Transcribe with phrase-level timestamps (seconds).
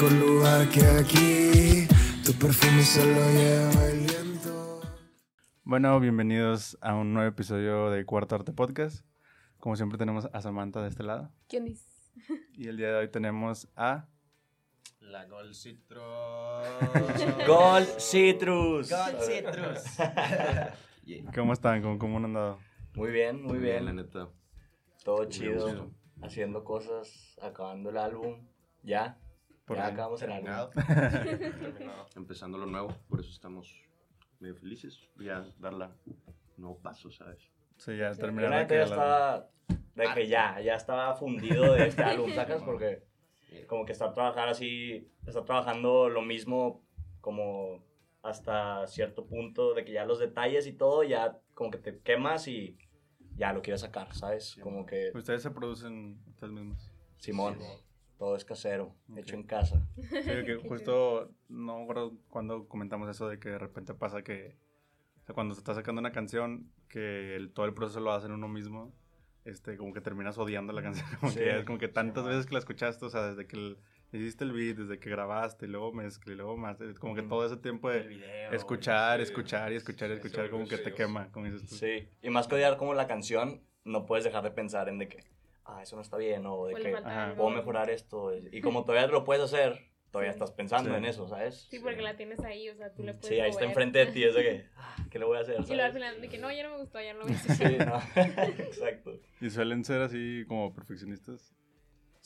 [0.00, 1.88] mejor lugar que aquí.
[2.24, 4.80] Tu perfume se lo lleva el viento.
[5.64, 9.04] Bueno, bienvenidos a un nuevo episodio de Cuarto Arte Podcast.
[9.58, 11.32] Como siempre tenemos a Samantha de este lado.
[11.48, 11.88] ¿Quién dice?
[12.52, 14.06] Y el día de hoy tenemos a...
[15.00, 16.04] La Gold Citrus.
[17.44, 18.90] Gol Citrus.
[18.90, 19.82] Gold Citrus.
[21.34, 21.82] ¿Cómo están?
[21.82, 22.60] ¿Cómo, cómo han andado?
[22.94, 23.84] Muy bien, muy bien.
[23.84, 24.28] la neta.
[25.02, 25.64] Todo Muy chido.
[25.66, 25.90] gusto.
[26.22, 28.46] Haciendo cosas, acabando el álbum.
[28.84, 29.18] Ya.
[29.68, 30.70] Por ya acabamos el álbum.
[32.16, 33.84] Empezando lo nuevo, por eso estamos
[34.40, 35.08] medio felices.
[35.18, 35.92] Ya dar la
[36.56, 37.50] nuevo paso, ¿sabes?
[37.76, 39.50] Sí, ya Yo terminaron la ya estaba.
[39.94, 42.62] De que ya, ya estaba fundido de este álbum, ¿sacas?
[42.62, 43.04] Porque
[43.66, 46.82] como que estar trabajar así, estar trabajando lo mismo
[47.20, 47.84] como
[48.22, 52.48] hasta cierto punto de que ya los detalles y todo ya como que te quemas
[52.48, 52.78] y
[53.36, 54.56] ya lo quieres sacar, ¿sabes?
[54.62, 56.92] Como que Ustedes se producen ustedes mismos.
[57.18, 57.58] Simón,
[58.18, 59.18] todo es casero, Ok.
[59.18, 59.80] hecho en casa.
[59.96, 61.86] Sí, que justo no
[62.28, 64.56] cuando comentamos eso de que de repente pasa que
[65.22, 68.32] o sea, cuando se está sacando una canción que el- todo el proceso lo hacen
[68.32, 68.92] uno mismo,
[69.44, 71.38] este, como que terminas odiando la canción, como Sí.
[71.38, 73.78] que es como que tantas veces que la escuchaste, o sea, desde que el-
[74.10, 77.22] hiciste el beat, desde que grabaste, y luego mezcla, y luego más, es como que
[77.22, 78.18] todo ese tiempo de
[78.52, 81.74] escuchar, escuchar y escuchar y escuchar, como que te quema, como dices tú.
[81.76, 85.08] Sí, y más que odiar como la canción, no puedes dejar de pensar en de
[85.08, 85.24] que,
[85.68, 88.32] ah, eso no está bien, o de que ajá, puedo mejorar esto.
[88.36, 89.78] Y como todavía lo puedes hacer,
[90.10, 90.36] todavía Sí.
[90.36, 90.96] estás pensando Sí.
[90.96, 91.68] en eso, ¿sabes?
[91.70, 94.06] Sí, porque la tienes ahí, o sea, tú le puedes Sí, ahí está enfrente de
[94.06, 95.54] ti, es de que, ah, ¿qué le voy a hacer?
[95.54, 95.94] Y luego al ¿sabes?
[95.94, 97.56] final de que no, ya no me gustó, ya no lo voy a hacer.
[97.56, 97.96] Sí, no,
[98.64, 99.20] exacto.
[99.40, 101.54] Y suelen ser así como perfeccionistas.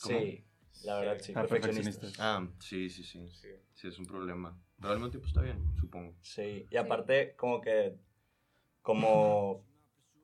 [0.01, 0.19] ¿Cómo?
[0.19, 0.43] Sí,
[0.83, 1.95] la verdad sí, Ah, perfeccionistas.
[2.11, 2.19] perfeccionistas.
[2.19, 3.27] Ah, sí, sí, sí.
[3.73, 4.57] Sí, es un problema.
[4.79, 6.13] Pero al mismo tiempo está bien, supongo.
[6.21, 7.95] Sí, y aparte como que,
[8.81, 9.63] como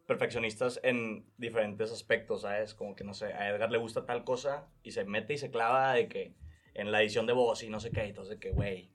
[0.09, 2.73] perfeccionistas en diferentes aspectos, ¿sabes?
[2.73, 5.51] Como que, no sé, a Edgar le gusta tal cosa y se mete y se
[5.51, 6.33] clava de que
[6.73, 8.89] en la edición de voz y no sé qué, entonces de que, güey,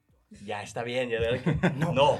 [0.44, 2.18] ya está bien, ya de que, no,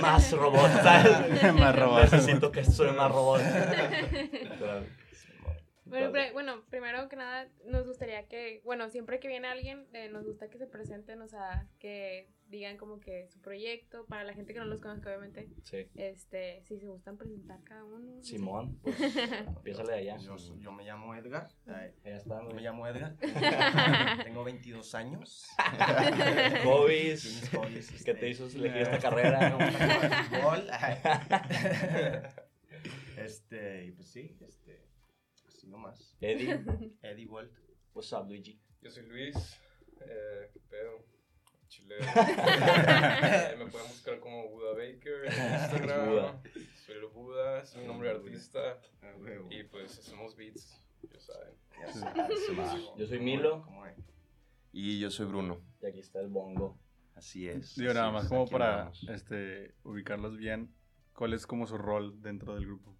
[0.00, 1.54] más robot, ¿sabes?
[1.54, 2.10] Más robot.
[2.10, 3.42] Necesito que suene más robot.
[5.90, 10.08] Pero, pre- bueno, primero que nada, nos gustaría que, bueno, siempre que viene alguien, eh,
[10.08, 14.32] nos gusta que se presenten, o sea, que digan como que su proyecto, para la
[14.34, 15.86] gente que no los conozca, obviamente, sí.
[15.94, 17.98] este, si se gustan presentar cada uno.
[18.16, 18.22] no.
[18.22, 18.98] Simón, pues,
[19.86, 20.16] de allá.
[20.18, 21.48] Yo, yo me llamo Edgar.
[21.66, 23.16] Ya está, Yo me llamo Edgar.
[24.24, 25.46] Tengo 22 años.
[26.64, 27.50] Hobbies.
[27.54, 29.56] Hobbies, ¿Qué este, te hizo elegir esta carrera?
[29.56, 30.66] Me gusta jugar fútbol.
[30.72, 30.96] Ay.
[33.16, 34.59] Este, y pues sí, este,
[35.70, 36.16] así nomás.
[36.20, 37.50] Eddie, Eddie Walt.
[37.94, 38.60] what's up, Luigi?
[38.82, 39.36] Yo soy Luis,
[40.00, 41.04] eh, qué pedo,
[41.68, 42.04] chileno.
[43.22, 46.08] Eh, me pueden buscar como Buda Baker en Instagram.
[46.08, 46.42] Buda.
[46.86, 48.80] Soy el Buda, es mi nombre artista.
[49.50, 51.54] Y pues hacemos beats, ya saben.
[51.78, 52.28] Ya.
[52.96, 53.62] Yo soy ¿Cómo Milo.
[53.62, 53.96] ¿Cómo es?
[54.72, 55.60] Y yo soy Bruno.
[55.82, 56.78] Y aquí está el bongo.
[57.14, 57.74] Así es.
[57.76, 60.74] Digo, nada más como para este, ubicarlos bien,
[61.12, 62.96] ¿cuál es como su rol dentro del grupo?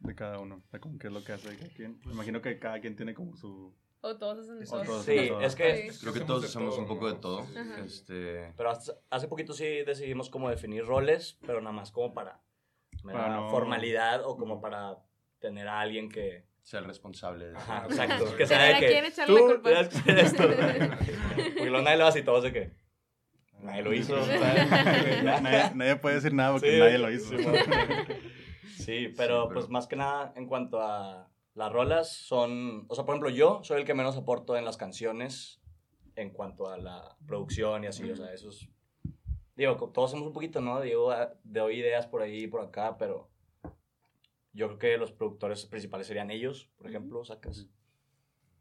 [0.00, 2.00] De cada uno, o sea, como qué es lo que hace cada quien.
[2.06, 3.74] Me imagino que cada quien tiene como su...
[4.00, 4.82] O todos hacen de todo.
[4.84, 5.40] todos Sí, hacen todo.
[5.40, 5.98] es que, Sí.
[6.02, 7.14] Creo que todos de hacemos todo, un poco ¿no?
[7.14, 7.40] de todo.
[7.40, 7.80] Ajá.
[7.84, 12.40] Este, pero hasta- hace poquito sí decidimos como definir roles, pero nada más como para,
[13.02, 14.98] Para no- formalidad o como para
[15.40, 16.44] tener a alguien que...
[16.62, 18.24] sea el responsable de Ajá, exacto.
[18.36, 19.70] Que Tener sabe a que quién echarle tú la culpa.
[21.56, 22.72] Porque luego nadie lo hace y todos de que...
[23.60, 24.14] Nadie lo hizo.
[25.24, 27.36] nadie, nadie puede decir nada porque Sí, nadie lo hizo.
[27.36, 27.44] sí,
[28.86, 33.04] Sí, pero, pero- pues más que nada en cuanto a las rolas son, o sea,
[33.04, 35.60] por ejemplo, yo soy el que menos aporto en las canciones
[36.14, 38.68] en cuanto a la producción y así, o sea, eso es
[39.58, 40.80] digo, todos hacemos un poquito, ¿no?
[40.80, 43.28] Digo, ah, doy ideas por ahí y por acá, pero
[44.52, 47.68] yo creo que los productores principales serían ellos, por ejemplo, sacas.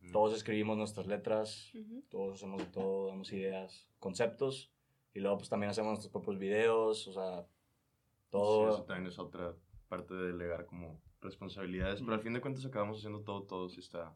[0.01, 0.11] Ujú.
[0.11, 2.01] Todos escribimos nuestras letras, Ujú.
[2.09, 4.71] todos hacemos de todo, damos ideas, conceptos,
[5.13, 8.69] y luego pues también hacemos nuestros propios videos, o sea, Sí, todo...
[8.69, 9.53] eso también es otra
[9.87, 12.01] parte de delegar como responsabilidades.
[12.01, 14.15] Pero al fin de cuentas acabamos haciendo todo, todos y está,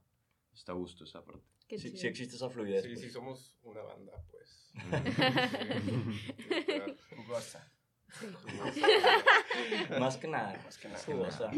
[0.54, 1.46] está a gusto esa parte.
[1.68, 2.84] Qué sí, existe esa fluidez.
[2.84, 3.02] Sí, pues.
[3.02, 4.74] sí, somos una banda, pues.
[7.16, 7.72] Jugosa.
[10.00, 11.52] Más que nada, más que nada.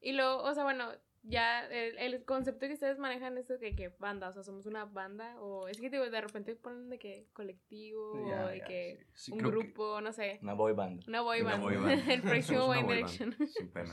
[0.00, 0.90] Y luego, o sea, bueno,
[1.22, 4.84] ya el, el concepto que ustedes manejan es de que banda, o sea, somos una
[4.86, 9.32] banda, o es que digo, de repente ponen de que colectivo, o de que Sí,
[9.32, 11.04] un que- grupo, no sé, una boy band.
[11.08, 12.10] una boy Una band, boy band.
[12.10, 13.36] el próximo Somos una One boy Direction.
[13.38, 13.92] band, Sin pena.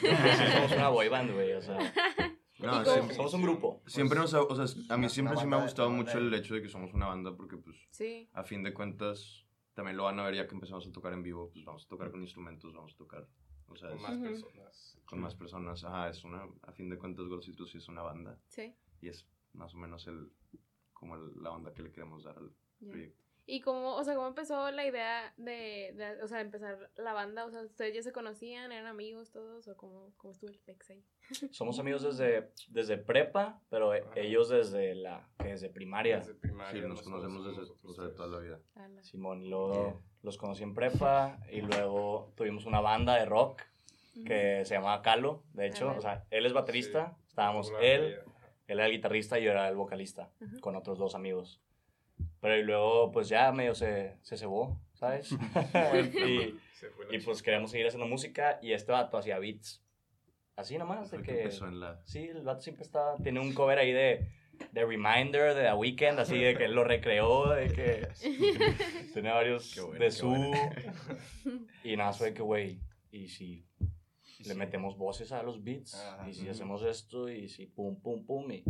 [0.00, 0.06] Sí,
[0.54, 1.78] somos una boy band, güey, o sea,
[2.58, 3.82] No, somos un grupo.
[3.86, 6.62] siempre nos o sea, a mí siempre sí me ha gustado mucho el hecho de
[6.62, 9.44] que somos una banda porque pues Sí, a fin de cuentas
[9.74, 11.88] también lo van a ver ya que empezamos a tocar en vivo, pues vamos a
[11.88, 13.26] tocar con instrumentos, vamos a tocar,
[13.68, 14.98] o sea, Con es- más personas.
[15.04, 18.38] con más personas, ajá, es una, a fin de cuentas Golcitos sí es una banda
[18.48, 18.74] sí.
[19.00, 20.30] y es más o menos el
[20.92, 22.90] como la onda que le queremos dar al Ya.
[22.90, 23.22] proyecto.
[23.48, 27.44] ¿Y cómo, o sea, cómo empezó la idea de, de, o sea, empezar la banda?
[27.44, 28.72] O sea, ¿ustedes ya se conocían?
[28.72, 29.68] ¿Eran amigos todos?
[29.68, 31.04] ¿O cómo, cómo estuvo el pex ahí?
[31.52, 34.02] Somos amigos desde, desde prepa, pero Ajá.
[34.16, 36.16] ellos desde la que desde primaria.
[36.18, 38.16] Desde primaria Sí, nos conocemos desde nosotros o sea, de tres.
[38.16, 38.60] toda la vida.
[38.74, 39.02] Ala.
[39.04, 43.62] Simón, y luego los conocí en prepa y luego tuvimos una banda de rock
[44.26, 48.18] que se llamaba Calo, de hecho, o sea, él es baterista, Sí, estábamos él,
[48.66, 50.58] él era el guitarrista y yo era el vocalista, Ujú.
[50.60, 51.60] con otros dos amigos.
[52.40, 55.30] Pero y luego pues ya medio se, se cebó, ¿sabes?
[56.26, 59.82] y, Se y pues queríamos seguir haciendo música y este vato hacía beats.
[60.56, 61.38] Así nomás, de que que...
[61.42, 62.00] empezó en la...
[62.04, 64.26] Sí, el vato siempre está, tiene un cover ahí de,
[64.72, 68.08] de Reminder, de The Weeknd, así de que lo recreó, de que
[69.12, 70.28] tiene varios bueno, de su...
[70.28, 70.56] bueno.
[71.84, 72.80] Y nada, fue que, güey,
[73.10, 73.66] y si
[74.44, 76.28] le metemos voces a los beats, Ajá.
[76.28, 76.50] y si Ujú.
[76.50, 78.64] hacemos esto, y si pum, pum, pum, y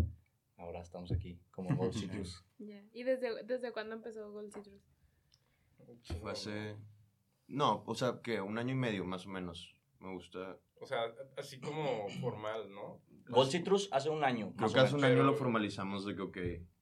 [0.56, 2.44] ahora estamos aquí, como Gold Citrus.
[2.58, 2.82] Ya.
[2.92, 4.82] ¿Y desde, desde cuándo empezó Gold Citrus?
[6.04, 6.28] Fue ¿no?
[6.30, 6.76] hace...
[7.48, 9.76] No, o sea, que un año y medio más o menos.
[10.00, 10.58] Me gusta...
[10.80, 13.00] O sea, así como formal, ¿no?
[13.28, 14.52] Gold Citrus hace un año.
[14.56, 16.38] Creo que hace un año lo formalizamos de que, ok,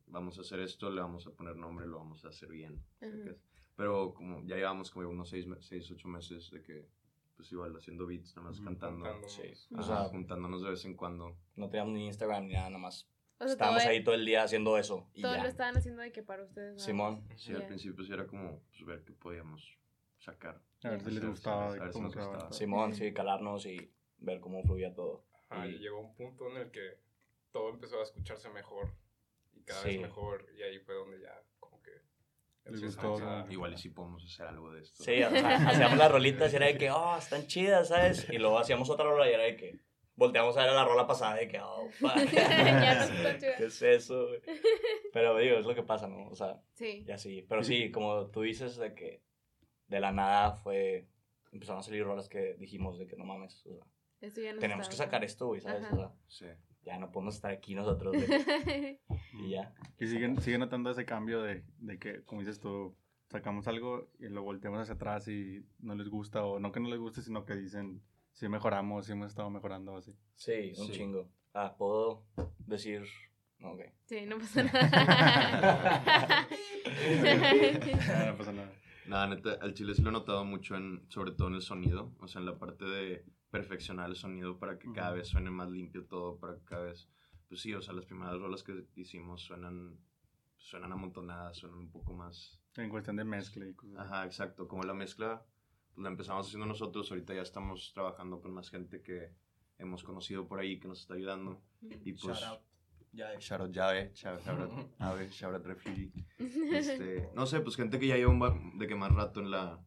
[0.06, 2.82] vamos a hacer esto, le vamos a poner nombre, lo vamos a hacer bien.
[3.00, 3.10] Ajá.
[3.10, 3.36] ¿sacas?
[3.76, 6.86] Pero como ya llevamos como unos seis, me- seis, ocho meses de que,
[7.36, 8.66] pues igual haciendo beats, nada más Ujú.
[8.66, 9.04] cantando.
[9.04, 9.28] Cantando.
[9.28, 9.42] Sí.
[9.72, 11.36] Ajá, O sea, juntándonos de vez en cuando.
[11.56, 13.08] no teníamos ni Instagram ni nada, nada más.
[13.38, 15.42] O sea, Estábamos todo, ahí todo el día haciendo eso, y todo ya.
[15.42, 16.80] lo estaban haciendo de que para ustedes.
[16.80, 17.24] Simón.
[17.34, 17.58] Sí, Ya.
[17.58, 19.76] al principio sí era como pues, ver qué podíamos
[20.18, 20.62] sacar.
[20.84, 21.66] A ver si les gustaba.
[21.66, 22.52] a ver si cómo nos gustaba.
[22.52, 25.24] Simón, sí, calarnos y ver cómo fluía todo.
[25.56, 26.98] Ajá, y llegó un punto en el que
[27.50, 28.94] todo empezó a escucharse mejor
[29.52, 29.88] y cada Sí.
[29.90, 31.90] vez mejor y ahí fue donde ya como que
[32.66, 35.04] gustó, a- Igual y si podemos hacer algo de esto.
[35.04, 38.28] Sí, o sea, hacíamos las rolitas y era de que, oh, están chidas, ¿sabes?
[38.30, 39.80] Y luego hacíamos otra rola y era de que
[40.16, 42.16] volteamos a ver a la rola pasada de que, oh, fuck.
[42.32, 43.36] ya.
[43.58, 44.28] ¿Qué es eso?
[44.28, 44.40] güey?
[45.12, 46.28] Pero digo, es lo que pasa, ¿no?
[46.28, 47.04] O sea, Sí.
[47.06, 47.42] y así.
[47.48, 49.22] Pero sí, como tú dices, de que
[49.88, 51.06] de la nada fue.
[51.52, 53.84] Empezaron a salir rolas que dijimos de que no mames, o sea,
[54.24, 55.84] Esto ya no tenemos está, que sacar esto, güey, ¿sabes?
[55.92, 56.46] O sea, Sí.
[56.84, 58.26] ya no podemos estar aquí nosotros, güey,
[59.46, 59.72] y ya.
[59.98, 62.96] Y siguen, siguen notando ese cambio de, de que, como dices tú,
[63.28, 66.88] sacamos algo y lo volteamos hacia atrás y no les gusta, o no que no
[66.88, 70.14] les guste, sino que dicen, sí mejoramos, sí hemos estado mejorando, o así.
[70.34, 70.92] Sí, un Sí.
[70.92, 71.28] chingo.
[71.52, 72.24] Ah, puedo
[72.66, 73.04] decir.
[73.62, 73.80] Ok.
[74.06, 76.48] Sí, no pasa nada.
[76.96, 78.72] Ah, no pasa nada.
[79.06, 82.12] Nada, neta, al chile sí lo he notado mucho, en, sobre todo en el sonido.
[82.20, 85.18] O sea, en la parte de perfeccionar el sonido para que cada Ujú.
[85.18, 87.08] vez suene más limpio todo, para que cada vez.
[87.48, 89.96] Pues sí, o sea, las primeras rolas que hicimos suenan.
[90.56, 92.58] Suenan amontonadas, suenan un poco más.
[92.76, 93.98] En cuestión de mezcla y cosas.
[93.98, 94.66] Ajá, exacto.
[94.66, 95.44] Como la mezcla
[95.94, 99.30] pues, la empezamos haciendo nosotros, ahorita ya estamos trabajando con más gente que
[99.78, 101.62] hemos conocido por ahí que nos está ayudando.
[101.82, 102.38] Y pues.
[102.38, 102.60] Shout out.
[103.12, 103.44] Ya es.
[103.44, 106.12] Shout out Jave, shout shout out Ave, shout out Refugee.
[106.38, 109.84] Este, no sé, pues gente que ya lleva un de que más rato en la.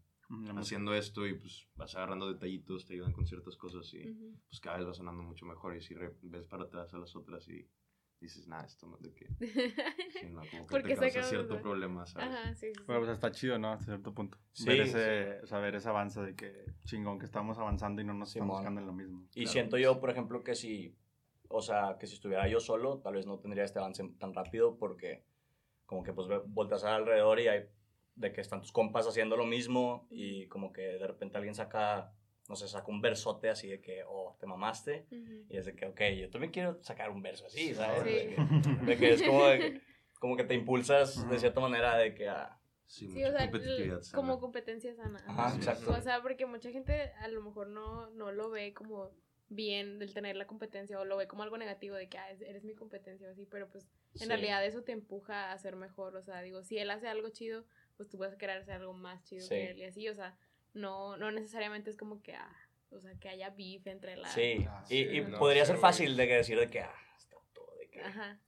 [0.58, 4.38] Haciendo esto y pues vas agarrando detallitos, te ayudan con ciertas cosas y Ujú.
[4.50, 7.48] pues cada vez va sonando mucho mejor y si ves para atrás a las otras
[7.48, 7.68] y
[8.20, 9.14] dices, nada, esto no es de
[10.20, 11.64] sí, no, como que Porque te causa cierto eso.
[11.64, 12.30] problema, ¿sabes?
[12.30, 12.74] Ajá, sí, sí.
[12.76, 12.84] sí.
[12.88, 13.70] Pero pues está chido, ¿no?
[13.72, 14.38] Hasta cierto punto.
[14.54, 18.06] Sí, ver ese, o sea, ver ese avance de que chingón, que estamos avanzando y
[18.06, 19.28] no nos estamos buscando en lo mismo.
[19.34, 19.52] Y Claro.
[19.52, 20.96] siento yo, por ejemplo, que si,
[21.48, 24.78] o sea, que si estuviera yo solo, tal vez no tendría este avance tan rápido
[24.78, 25.24] porque
[25.86, 27.70] como que pues volteas alrededor y hay
[28.18, 32.12] de que están tus compas haciendo lo mismo y como que de repente alguien saca,
[32.50, 35.06] no sé, saca un versote así de que, oh, te mamaste.
[35.50, 38.04] Y es de que, ok, yo también quiero sacar un verso así, ¿sabes?
[38.04, 38.10] Sí.
[38.10, 39.82] De, que, de que es como, de que,
[40.20, 42.60] como que te impulsas de cierta manera de que, ah,
[42.90, 44.16] Sí, Sí, mucha o sea, competitividad l- sana.
[44.24, 45.22] como competencia sana.
[45.28, 45.92] Ajá, Sí, exacto.
[45.92, 49.12] O sea, porque mucha gente a lo mejor no, no lo ve como
[49.50, 52.40] bien del tener la competencia o lo ve como algo negativo de que ah, es-
[52.42, 54.26] eres mi competencia o así, pero pues en Sí.
[54.28, 57.66] realidad eso te empuja a ser mejor, o sea, digo, si él hace algo chido,
[57.98, 59.50] pues tú vas a querer hacer algo más chido Sí.
[59.50, 60.38] que él y así, o sea,
[60.74, 62.56] no, no necesariamente es como que, ah,
[62.92, 64.28] o sea, que haya beef entre la...
[64.30, 64.66] sí.
[64.70, 66.94] Ah, Y, sí, y no, podría sí, ser fácil de que decir de que, ah,
[67.18, 68.02] está todo de que...
[68.02, 68.40] Ajá.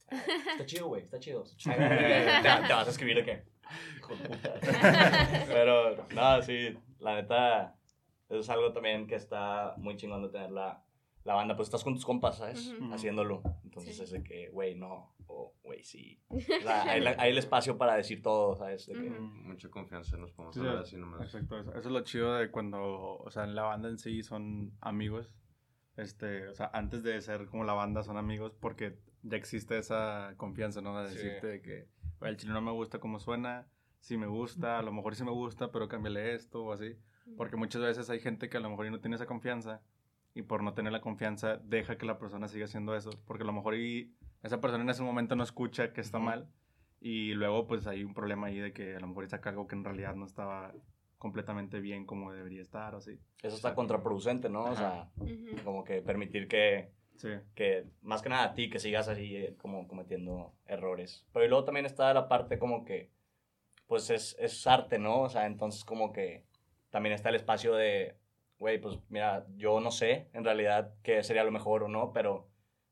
[0.52, 1.44] Está chido, güey, está chido.
[1.64, 3.44] te, te vas a escribir de que.
[3.98, 4.54] Hijo de puta.
[5.48, 7.76] Pero, no, sí, la neta,
[8.30, 10.84] eso es algo también que está muy chingón de tener la,
[11.24, 11.56] la banda.
[11.56, 12.72] Pues estás con tus compas, ¿sabes?
[12.92, 13.42] Haciéndolo.
[13.64, 14.04] Entonces Sí.
[14.04, 16.20] es de que, güey, no, o güey, sí.
[16.30, 18.86] O sea, hay, la- hay el espacio para decir todo, ¿sabes?
[18.88, 19.10] De que.
[19.10, 21.22] Mucha confianza, nos podemos Sí, hablar así nomás.
[21.22, 24.22] Exacto, eso, eso es lo chido de cuando, o sea, en la banda en sí
[24.24, 25.34] son amigos.
[25.98, 30.34] Este, o sea, antes de ser como la banda son amigos porque ya existe esa
[30.38, 30.98] confianza, ¿no?
[31.02, 31.16] De Sí.
[31.16, 31.88] decirte de que,
[32.20, 33.68] "Güey, el chile no me gusta cómo suena,
[34.00, 36.96] sí me gusta, a lo mejor sí me gusta, pero cámbiale esto o así.
[37.38, 39.82] Porque muchas veces hay gente que a lo mejor no tiene esa confianza
[40.34, 43.10] y por no tener la confianza deja que la persona siga haciendo eso.
[43.26, 46.48] Porque a lo mejor y esa persona en ese momento no escucha que está mal
[47.02, 49.76] Y luego, pues hay un problema ahí de que a lo mejor saca algo que
[49.76, 50.74] en realidad no estaba
[51.18, 53.20] completamente bien como debería estar, o así.
[53.42, 54.64] Eso está contraproducente, ¿no?
[54.66, 55.10] O sea,
[55.64, 57.30] como que permitir que, Sí.
[57.56, 61.26] que más que nada a ti, que sigas así eh, como cometiendo errores.
[61.34, 63.12] Pero y luego también está la parte como que,
[63.88, 65.22] pues es, es arte, ¿no?
[65.22, 66.44] O sea, entonces como que
[66.90, 68.16] también está el espacio de,
[68.58, 72.49] güey, pues mira, yo no sé en realidad qué sería lo mejor o no, pero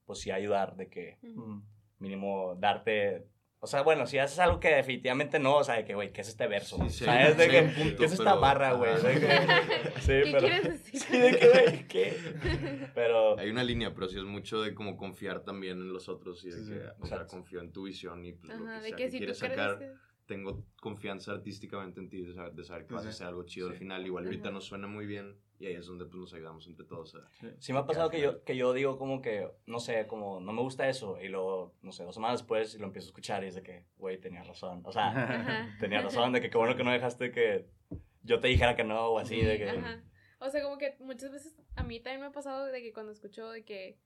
[0.07, 1.41] pues sí ayudar de que Ujú.
[1.41, 1.63] Ujú.
[1.99, 3.27] mínimo darte...
[3.59, 6.21] O sea, bueno, si haces algo que definitivamente no, o sea, de que, güey, ¿qué
[6.21, 6.77] es este verso?
[6.83, 7.31] Sí, sí, ¿Sabes?
[7.31, 8.93] sí, De que, un punto, ¿qué es esta pero- barra, güey?
[9.01, 9.01] Que-
[9.99, 10.39] sí, ¿Qué pero...
[10.39, 10.99] quieres decir?
[11.01, 12.17] Sí, de que, güey, ¿qué?
[12.93, 13.37] Pero...
[13.39, 16.49] Hay una línea, pero sí es mucho de como confiar también en los otros y
[16.51, 17.27] de Sí, sí, que, o sea, exacto.
[17.31, 19.37] confío en tu visión y pues lo Ajá, que de sea que que si quieres
[19.39, 19.91] sacar, que...
[20.27, 23.43] tengo confianza artísticamente en ti de saber, de saber que Sí, vas a hacer algo
[23.43, 24.05] chido al final.
[24.05, 24.53] Igual ahorita Ajá.
[24.53, 27.27] nos suena muy bien y ahí es donde pues nos ayudamos entre todos a...
[27.59, 30.53] Sí me ha pasado que yo, que yo digo como que, no sé, como, no
[30.53, 33.47] me gusta eso, y luego, no sé, dos semanas después lo empiezo a escuchar y
[33.47, 34.81] es de que, güey, tenías razón.
[34.85, 35.75] O sea, Ajá.
[35.79, 37.67] tenías razón de que qué bueno que no dejaste que
[38.23, 39.69] yo te dijera que no, o así, de que...
[39.69, 40.03] Ajá.
[40.39, 43.11] O sea, como que muchas veces a mí también me ha pasado de que cuando
[43.11, 43.97] escucho de que...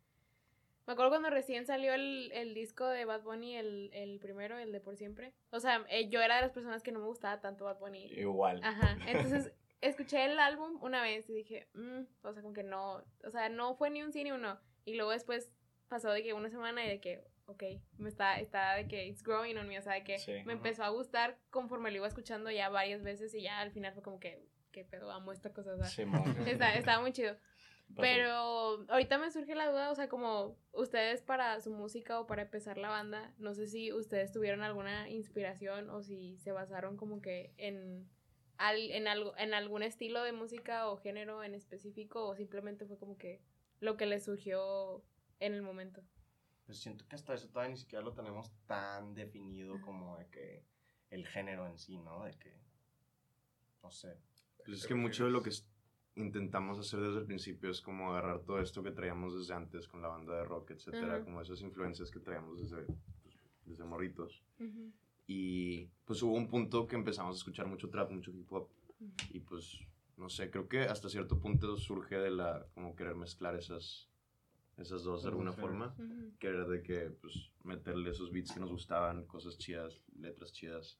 [0.87, 4.71] Me acuerdo cuando recién salió el, el disco de Bad Bunny, el, el primero, el
[4.71, 5.33] de Por Siempre.
[5.51, 8.05] O sea, eh, yo era de las personas que no me gustaba tanto Bad Bunny.
[8.05, 8.61] Igual.
[8.63, 8.97] Ajá.
[9.05, 13.29] Entonces, escuché el álbum una vez y dije, "Mm", o sea, como que no, o
[13.31, 14.59] sea, no fue ni un sí ni un no.
[14.85, 15.53] Y luego después
[15.87, 17.63] pasó de que una semana y de que, ok,
[17.97, 20.33] me está, está de que it's growing on me, o sea, de que Sí.
[20.45, 23.93] me empezó a gustar conforme lo iba escuchando ya varias veces y ya al final
[23.93, 26.23] fue como que, qué pedo, amo esta cosa, o sea, Sí, mo.
[26.47, 27.35] está- estaba muy chido.
[27.99, 32.43] Pero ahorita me surge la duda, o sea, como ustedes para su música o para
[32.43, 37.21] empezar la banda, no sé si ustedes tuvieron alguna inspiración o si se basaron como
[37.21, 38.09] que en,
[38.67, 42.97] al- en, algo, en algún estilo de música o género en específico o simplemente fue
[42.97, 43.41] como que
[43.79, 45.03] lo que les surgió
[45.39, 46.01] en el momento.
[46.65, 50.63] Pues siento que hasta eso todavía ni siquiera lo tenemos tan definido como de que
[51.09, 52.23] el género en sí, ¿no?
[52.23, 52.53] De que,
[53.83, 54.15] no sé.
[54.65, 55.49] Pues es que mucho de lo que
[56.15, 60.01] intentamos hacer desde el principio es como agarrar todo esto que traíamos desde antes con
[60.01, 61.23] la banda de rock, etcétera, Ajá.
[61.23, 62.83] como esas influencias que traíamos desde,
[63.23, 64.43] pues, desde morritos.
[64.59, 64.91] Ujú,
[65.33, 68.67] Y pues hubo un punto que empezamos a escuchar mucho trap, mucho hip hop.
[69.29, 69.79] Y pues,
[70.17, 74.09] no sé, creo que hasta cierto punto surge de la, como querer mezclar esas,
[74.77, 75.95] esas dos de alguna dos forma.
[75.97, 80.99] Ujú, Querer de que, pues, meterle esos beats que nos gustaban, cosas chidas, letras chidas,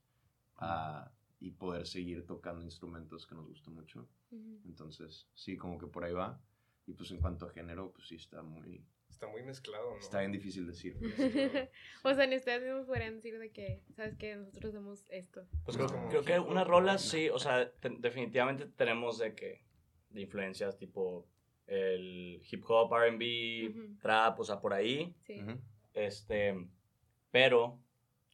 [0.57, 1.11] a-
[1.41, 4.07] y poder seguir tocando instrumentos que nos gustan mucho.
[4.31, 4.61] ujú.
[4.63, 6.39] Entonces, sí, como que por ahí va.
[6.88, 8.85] Y pues en cuanto a género, pues sí está muy...
[9.21, 9.97] Está muy mezclado, ¿no?
[9.99, 10.97] Está bien difícil decir.
[12.03, 14.35] o sea, ni ustedes mismos podrían decir de que, ¿sabes qué?
[14.35, 15.45] Nosotros hacemos esto.
[15.63, 16.09] Pues creo, No.
[16.09, 19.61] creo que unas rolas sí, o sea, te- definitivamente tenemos de que,
[20.09, 21.27] de influencias tipo
[21.67, 23.97] el hip hop, R&B, Ujú.
[24.01, 25.39] trap, o sea, por ahí, Sí.
[25.93, 26.55] Este,
[27.29, 27.77] pero,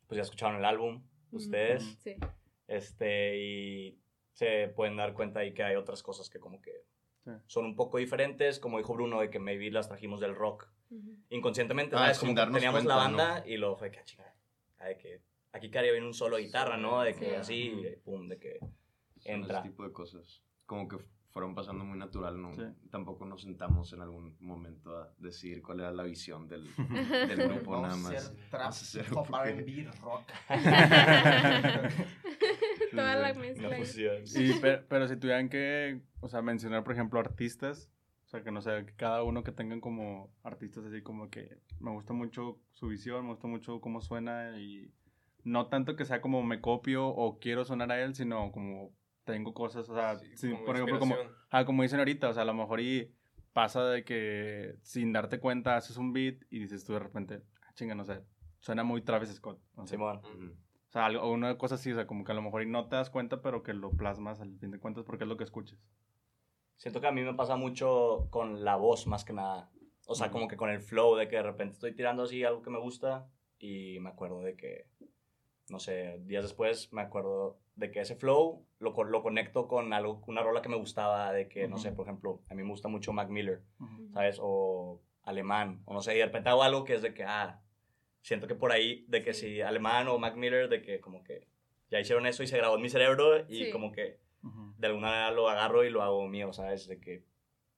[0.07, 1.03] pues ya escucharon el álbum,
[1.33, 2.15] ustedes, Sí.
[2.69, 3.99] este, y
[4.31, 6.71] se pueden dar cuenta ahí que hay otras cosas que como que
[7.47, 10.69] son un poco diferentes, como dijo Bruno, de que maybe las trajimos del rock
[11.29, 14.33] Inconscientemente, Ah, Como teníamos la cuenta, banda y luego fue que, "Ah, chinga,
[14.79, 17.01] ah, de que aquí quedaría bien un solo guitarra, ¿no?
[17.01, 17.35] De que Sí.
[17.35, 18.71] así, y pum, de que Son
[19.33, 19.59] entra.
[19.59, 20.41] ese tipo de cosas.
[20.65, 20.97] Como que
[21.31, 22.53] fueron pasando muy natural, ¿no?
[22.55, 22.63] Sí.
[22.89, 26.65] Tampoco nos sentamos en algún momento a decir cuál era la visión del,
[27.37, 28.33] del grupo, nada Vamos a más.
[28.71, 30.23] hacer trap, pop, porque- R&B, rock.
[32.91, 33.39] Toda la Sí.
[33.39, 33.67] mezcla.
[33.67, 34.23] Una fusión.
[34.35, 37.89] Y, pero, pero si tuvieran que, o sea, mencionar, por ejemplo, artistas,
[38.27, 41.61] o sea, que no sé, que cada uno que tengan como artistas así como que
[41.79, 44.91] me gusta mucho su visión, me gusta mucho cómo suena y
[45.45, 48.91] no tanto que sea como me copio o quiero sonar a él, sino como
[49.23, 51.15] tengo cosas, o sea, Sí, sí, como por ejemplo, como,
[51.51, 53.15] ah, como dicen ahorita, o sea, a lo mejor y
[53.53, 57.73] pasa de que sin darte cuenta haces un beat y dices tú de repente, ah,
[57.75, 58.19] chinga, no sé,
[58.59, 59.61] suena muy Travis Scott.
[59.77, 59.95] no sé.
[59.95, 60.17] Simón.
[60.17, 62.89] O sea, algo, una cosa así, o sea, como que a lo mejor y no
[62.89, 65.45] te das cuenta, pero que lo plasmas al fin de cuentas porque es lo que
[65.45, 65.79] escuches.
[66.77, 69.69] Siento que a mí me pasa mucho con la voz más que nada.
[70.07, 72.61] O sea, como que con el flow de que de repente estoy tirando así algo
[72.61, 73.27] que me gusta
[73.59, 74.87] y me acuerdo de que,
[75.69, 80.23] no sé, días después me acuerdo de que ese flow lo, lo conecto con algo,
[80.27, 82.87] una rola que me gustaba, de que, no sé, por ejemplo, a mí me gusta
[82.87, 83.61] mucho Mac Miller.
[84.13, 84.39] ¿sabes?
[84.41, 87.59] O alemán, o no sé, y de repente hago algo que es de que, ah,
[88.21, 89.47] siento que por ahí, de que Sí.
[89.55, 91.47] si alemán o Mac Miller, de que como que
[91.91, 93.71] ya hicieron eso y se grabó en mi cerebro y Sí.
[93.71, 94.19] como que
[94.77, 96.87] De alguna manera lo agarro y lo hago mío, ¿sabes?
[96.87, 97.23] De que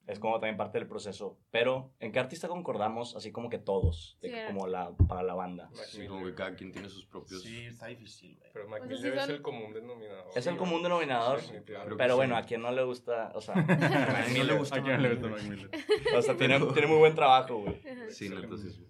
[0.07, 1.37] es como también parte del proceso.
[1.51, 3.15] Pero, ¿en qué artista concordamos?
[3.15, 5.69] Así como que todos, de Sí, que como la, para la banda.
[5.75, 7.43] Mac Sí, como que cada quien tiene sus propios...
[7.43, 8.49] Sí, está difícil, güey.
[8.51, 10.31] Pero Mac O sea, sí Miller es son- el común denominador.
[10.35, 11.39] Es el común denominador.
[11.41, 12.17] Creo que Pero sí.
[12.17, 14.99] bueno, a quien no le gusta, o sea, A mí no le gusta ¿A quién
[15.01, 15.69] le Mac gusta Miller.
[16.17, 17.79] O sea, tiene, tiene muy buen trabajo, güey.
[18.09, 18.69] Sí, sí.
[18.71, 18.85] sí.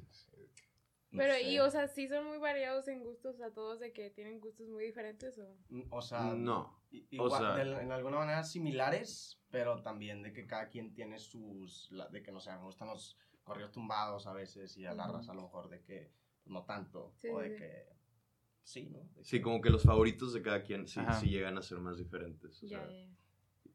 [1.12, 1.42] No Pero, sé.
[1.44, 4.68] y, o sea, sí son muy variados en gustos a todos, de que tienen gustos
[4.70, 5.58] muy diferentes, o...
[5.70, 6.80] Mm, O sea, No.
[6.92, 11.92] igual, sea- de- en alguna manera similares, pero también de que cada quien tiene sus,
[11.92, 15.06] la- de que no sé, me gustan los corridos tumbados a veces y a la
[15.06, 15.14] Ujú.
[15.14, 16.12] raza a lo mejor de que
[16.44, 17.56] pues, no tanto, Sí, o de sí.
[17.58, 17.90] que
[18.62, 19.00] sí, ¿no?
[19.16, 21.80] De Sí, que- como que los favoritos de cada quien sí, sí llegan a ser
[21.80, 22.62] más diferentes.
[22.64, 22.88] O sea,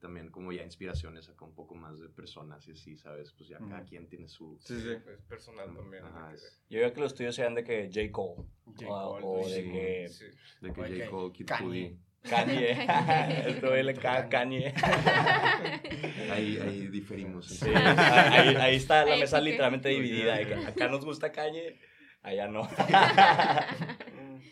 [0.04, 3.32] también como ya inspiraciones acá un poco más de personas y así, ¿sabes?
[3.32, 4.58] Pues ya cada quien tiene su...
[4.60, 4.90] Sí, sí.
[4.90, 6.04] Es personal también.
[6.04, 8.12] Ajá, es- Yo veo que los tuyos sean de que J.
[8.12, 8.44] Cole.
[8.66, 8.86] J.
[8.86, 10.24] o, Cole, o tú de que Sí.
[10.60, 11.10] De que J.
[11.10, 11.64] Cole, Kid Kanye.
[11.64, 11.98] Cudi.
[12.28, 12.86] Kanye.
[13.84, 14.74] Le caga Kanye.
[16.32, 17.46] Ahí, ahí diferimos.
[17.46, 20.36] Sí, ahí, ahí está la mesa literalmente dividida.
[20.36, 21.78] de que acá nos gusta Kanye,
[22.22, 22.68] allá no.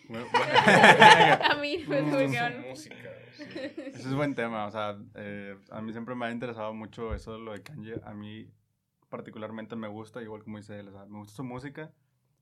[0.09, 2.97] Bueno, a mí, pues, Mm, música.
[3.51, 3.59] Sí.
[3.87, 7.33] Ese es buen tema, o sea, eh, a mí siempre me ha interesado mucho eso
[7.35, 8.01] de lo de Kanye.
[8.05, 8.51] A mí
[9.09, 11.93] particularmente me gusta, igual como dice él, o sea, me gusta su música,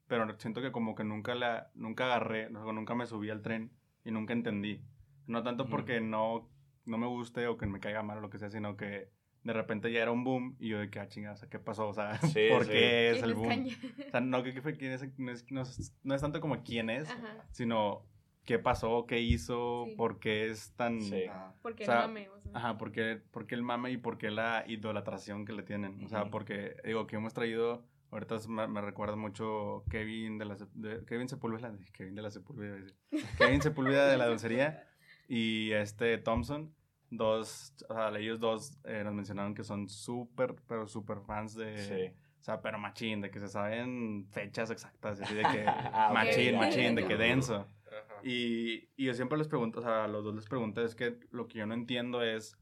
[0.06, 3.70] pero siento que como que nunca la, nunca agarré, o nunca me subí al tren
[4.04, 4.80] y nunca entendí.
[5.26, 6.48] No tanto porque no,
[6.86, 9.10] no me guste o que me caiga mal o lo que sea, sino que
[9.42, 11.58] de repente ya era un boom y yo de que, ah, chinga, o sea, ¿qué
[11.58, 11.88] pasó?
[11.88, 12.72] O sea, Sí, ¿por sí.
[12.72, 13.66] qué es ¿Quién el boom?
[14.08, 16.40] O sea, no, que, que fue quién es, no, es, no es- no es tanto
[16.40, 17.44] como quién es, Ajá.
[17.50, 18.04] sino
[18.44, 19.94] qué pasó, qué hizo, Sí.
[19.96, 21.00] por qué es tan...
[21.00, 21.24] Sí.
[21.30, 22.50] Ah, Porque O sea, no me o sea.
[22.54, 26.04] Ajá, porque, porque el mame y porque la idolatración que le tienen.
[26.04, 30.56] O sea, porque, digo, que hemos traído, ahorita me, me recuerda mucho Kevin de la,
[30.74, 32.76] de, Kevin Sepúlveda, Kevin de la Sepúlveda.
[33.38, 34.84] Kevin Sepúlveda de la dulcería
[35.28, 36.74] y este Thompson,
[37.10, 41.78] dos, o sea, ellos dos eh, nos mencionaron que son súper, pero súper fans de,
[41.78, 42.16] Sí.
[42.40, 46.56] o sea, pero machín, de que se saben fechas exactas, así de que Ah, machín,
[46.56, 47.68] machín, de que denso.
[48.08, 48.20] Ajá.
[48.24, 51.18] Y, y yo siempre les pregunto, o sea, a los dos les pregunto, es que
[51.30, 52.56] lo que yo no entiendo es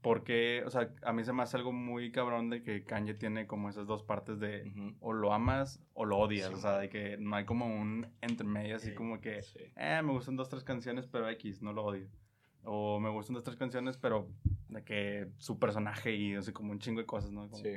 [0.00, 3.14] por qué, o sea, a mí se me hace algo muy cabrón de que Kanye
[3.14, 4.94] tiene como esas dos partes de Ujú.
[5.00, 6.54] o lo amas o lo odias, Sí.
[6.54, 9.60] o sea, de que no hay como un entre medio así Sí, como que, Sí.
[9.76, 12.06] eh, me gustan dos, tres canciones, pero X, no lo odio.
[12.64, 14.28] O me gustan dos, tres canciones, pero
[14.68, 17.48] de que su personaje y así como un chingo de cosas, ¿no?
[17.48, 17.70] Como- Sí.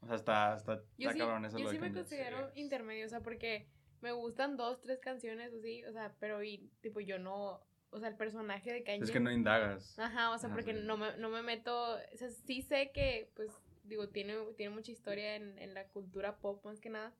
[0.00, 2.00] O sea, está, está, Yo está sí, cabrón eso yo lo de sí me Kanye.
[2.02, 2.60] considero Sí.
[2.60, 3.66] intermedio, o sea, porque
[4.04, 7.98] me gustan dos, tres canciones o sí, o sea, pero y, tipo yo no, o
[7.98, 9.02] sea, el personaje de Kanye.
[9.02, 9.98] Es que no indagas.
[9.98, 10.80] Ajá, o sea, porque sí.
[10.84, 13.50] no me, no me meto, o sea, sí sé que, pues,
[13.84, 17.14] digo, tiene, tiene mucha historia en, en la cultura pop más que nada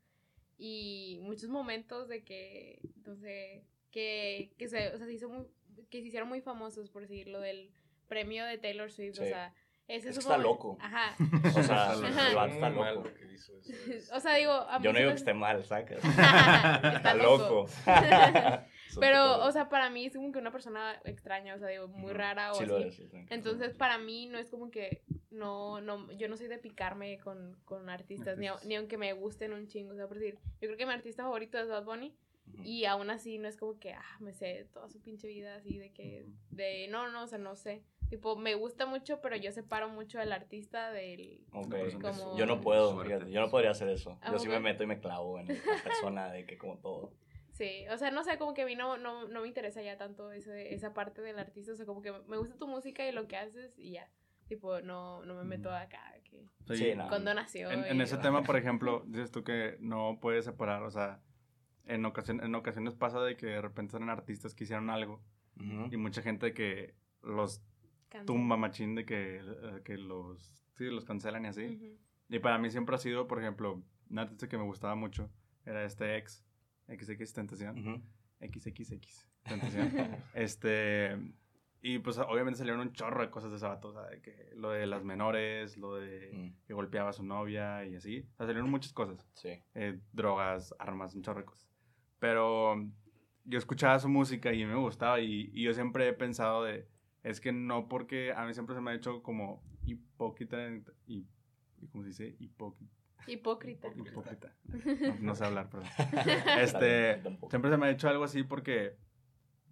[0.59, 5.47] y muchos momentos de que, no sé, que, que se, o sea, se hizo muy,
[5.89, 7.71] que se hicieron muy famosos por decir lo del
[8.09, 9.55] premio de Taylor Swift, o sea,
[9.89, 10.77] ese Es está loco.
[10.81, 11.15] Ajá.
[11.59, 12.29] O sea, Ajá.
[12.31, 13.03] el vato está loco.
[13.09, 15.35] lo que hizo eso, es- O sea, digo, a mí Yo no digo que esté
[15.35, 15.99] mal, ¿sacas?
[16.05, 17.67] Está Está loco.
[19.01, 22.13] Pero, o sea, para mí es como que una persona extraña, o sea, digo, muy
[22.13, 22.71] rara o Sí así.
[22.73, 23.27] lo es, sí, sí.
[23.29, 27.57] Entonces, para mí no es como que no, no, yo no soy de picarme con,
[27.65, 30.69] con artistas, ni, a- ni aunque me gusten un chingo, o sea, por decir, yo
[30.69, 32.15] creo que mi artista favorito es Bad Bunny
[32.63, 35.77] y aún así no es como que, ah, me sé toda su pinche vida así
[35.79, 37.83] de que, de, no, no, o sea, no sé.
[38.15, 41.41] Tipo, me gusta mucho, pero yo separo mucho al artista del...
[41.53, 41.75] Ok.
[42.01, 44.21] Como- Yo no puedo, fíjate, yo no podría hacer eso.
[44.23, 44.61] ¿A Yo sí poco?
[44.61, 47.13] me meto y me clavo en la persona de que como todo.
[47.51, 49.97] Sí, o sea, no sé, como que a mí no, no, no me interesa ya
[49.99, 53.11] tanto ese, esa parte del artista, o sea, como que me gusta tu música y
[53.11, 54.09] lo que haces y ya.
[54.47, 56.77] Tipo, no, no me meto acá que Sí.
[56.77, 57.09] Sí, no.
[57.09, 57.73] con donación.
[57.73, 61.21] En, en ese tema, por ejemplo, dices tú que no puedes separar, o sea,
[61.85, 65.21] en, ocasión, en ocasiones pasa de que de repente salen artistas que hicieron algo
[65.57, 65.89] Ujú.
[65.93, 67.63] y mucha gente que los
[68.19, 68.27] Cancel.
[68.27, 70.41] tumba machín de que, eh, que los,
[70.75, 71.65] sí, los cancelan y así.
[71.67, 71.99] Ujú.
[72.29, 75.31] Y para mí siempre ha sido, por ejemplo, un artista que me gustaba mucho
[75.67, 76.45] era este ex,
[76.89, 77.79] XX Tentación.
[77.79, 78.03] Ujú.
[78.41, 79.93] XXX Tentación.
[80.35, 81.19] este.
[81.87, 84.51] Y pues obviamente salieron un chorro de cosas de ese vato, o sea, de que
[84.55, 88.21] lo de las menores, lo de Mm, que golpeaba a su novia y así.
[88.21, 89.29] O sea, salieron muchas cosas.
[89.35, 89.51] Sí.
[89.75, 91.69] eh, drogas, armas, un chorro de cosas.
[92.19, 92.77] Pero
[93.45, 96.89] yo escuchaba su música y me gustaba y, y yo siempre he pensado de,
[97.25, 100.59] es que no porque a mí siempre se me ha hecho como hipócrita
[101.07, 101.27] y,
[101.81, 102.37] y ¿cómo se dice?
[102.39, 102.93] Hipócrita.
[103.27, 103.89] Hipócrita.
[103.97, 104.55] hipócrita.
[104.67, 105.89] No, no sé hablar, perdón.
[106.61, 108.97] Este, siempre se me ha hecho algo así porque,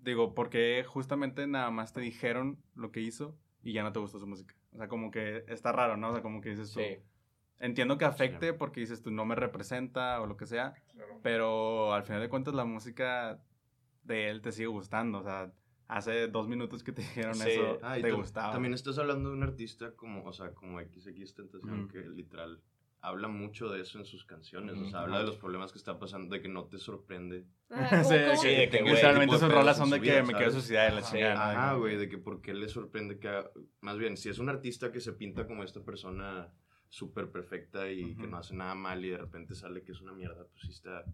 [0.01, 4.19] digo, porque justamente nada más te dijeron lo que hizo y ya no te gustó
[4.19, 4.55] su música.
[4.73, 6.09] O sea, como que está raro, ¿no?
[6.09, 6.97] O sea, como que dices tú, Sí.
[7.61, 10.73] entiendo que afecte porque dices tú no me representa o lo que sea,
[11.23, 13.39] pero al final de cuentas la música
[14.03, 15.19] de él te sigue gustando.
[15.19, 15.53] O sea,
[15.97, 17.51] hace dos minutos que te dijeron Sí.
[17.51, 18.53] eso, Ah, te gustaba.
[18.53, 21.89] También estás hablando de un artista como, o sea, como XX Tentación, Ujú.
[21.89, 22.61] que literal
[23.05, 24.79] habla mucho de eso en sus canciones.
[24.79, 27.45] O sea, habla de los problemas que está pasando, de que no te sorprende.
[27.69, 30.29] ¿cómo- Sí, cómo- sí, de que, güey, de sus rolas son de que vida, me
[30.35, 30.55] quiero ¿sabes?
[30.55, 31.51] suicidar y la chingada.
[31.51, 33.29] Ajá, güey, de que por qué le sorprende que...
[33.29, 33.51] ha-
[33.81, 36.49] Más bien, si es un artista que se pinta como esta persona
[36.89, 40.13] súper perfecta y que no hace nada mal y de repente sale que es una
[40.13, 41.05] mierda, pues sí está,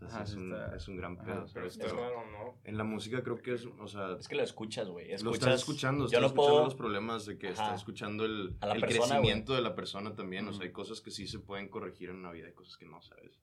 [0.00, 1.46] O sea, sí Ajá, es, un, es un gran ajá, pedo.
[1.54, 2.58] Pero está pero raro, ¿no?
[2.64, 5.08] en la música creo que es, o sea, Es que lo escuchas, güey.
[5.22, 6.64] lo estás escuchando, Yo estás no escuchando puedo.
[6.64, 7.62] los problemas de que Ajá.
[7.62, 8.80] estás escuchando el, el persona,
[9.16, 10.46] crecimiento de la persona también.
[10.48, 12.86] O sea, hay cosas que sí se pueden corregir en la vida, hay cosas que
[12.86, 13.40] no, ¿sabes?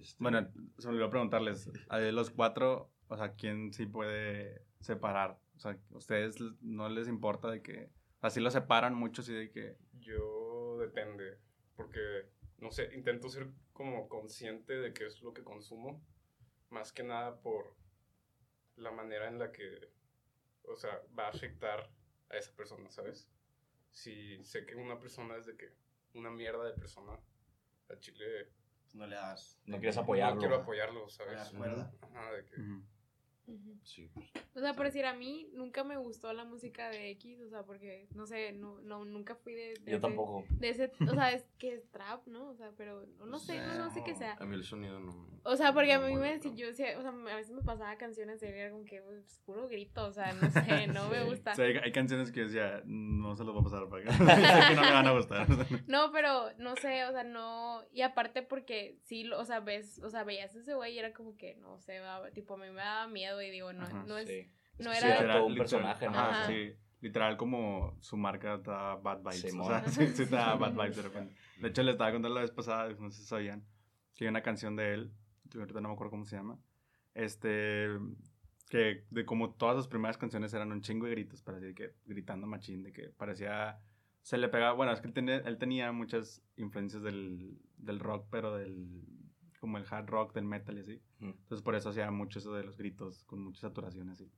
[0.00, 0.48] Este, Bueno,
[0.78, 5.38] se me olvidó preguntarles, a los cuatro, o sea, ¿quién sí puede separar?
[5.56, 7.90] O sea, ¿a ustedes no les importa de que,
[8.22, 11.38] así lo separan muchos y de que, Yo depende,
[11.76, 12.00] porque,
[12.64, 16.02] no sé, intento ser como consciente de qué es lo que consumo,
[16.70, 17.76] más que nada por
[18.76, 19.92] la manera en la que,
[20.62, 21.90] o sea, va a afectar
[22.30, 23.28] a esa persona, ¿sabes?
[23.90, 25.74] Si sé que una persona es de que
[26.14, 27.12] una mierda de persona,
[27.90, 28.50] a Chile
[28.94, 29.60] No le das.
[29.66, 30.40] No quieres no apoyarlo.
[30.40, 31.34] quiero apoyarlo, No le ¿sabes?
[31.36, 31.92] das cuerda.
[32.00, 32.56] Ajá, de que...
[33.82, 37.40] sí, pues, O sea, por decir, a mí nunca me gustó la música de X,
[37.42, 40.44] o sea, porque, no sé, no, no, nunca fui de, de Yo ese- tampoco.
[40.50, 42.50] De ese, o sea, es que es trap, ¿no?
[42.50, 44.34] O sea, pero no, no sé, no, no sé qué sea.
[44.40, 45.28] a mí el sonido no.
[45.42, 47.96] O sea, porque a mí me, si yo decía, o sea, a veces me pasaba
[47.96, 51.52] canciones y era como que pues, puro grito, o sea, no sé, no me gusta.
[51.52, 54.18] o sea, hay, hay canciones que decía, no se los voy a pasar para acá,
[54.70, 55.46] que no me van a gustar.
[55.86, 57.82] No, pero no sé, o sea, no.
[57.92, 60.98] Y aparte porque sí, lo- o sea, ves, o sea, veías a ese güey y
[60.98, 62.00] era como que, no sé,
[62.32, 64.28] tipo, a mí me daba miedo y digo, no, Ajá, no es.
[64.28, 64.50] Sí.
[64.78, 66.12] no era- sí todo un literal, personaje, ¿no?
[66.18, 66.46] ajá, Ajá.
[66.46, 69.66] sí, literal como su marca da bad vibes, o Simón.
[69.66, 71.34] sea, sí, sí da bad vibes de repente.
[71.60, 73.64] De hecho, le estaba contando la vez pasada, no sé si sabían,
[74.14, 75.12] que hay una canción de él,
[75.50, 76.58] yo ahorita no me acuerdo cómo se llama,
[77.14, 77.88] este,
[78.68, 81.94] que de como todas sus primeras canciones eran un chingo de gritos, para decir que
[82.06, 83.78] gritando machín, de que parecía,
[84.22, 88.26] se le pegaba, bueno, es que él tenía, él tenía muchas influencias del, del rock,
[88.30, 89.02] pero del,
[89.64, 91.02] como el hard rock, del metal y así.
[91.20, 91.30] Ujú.
[91.30, 94.30] Entonces por eso hacía mucho eso de los gritos, con mucha saturación así.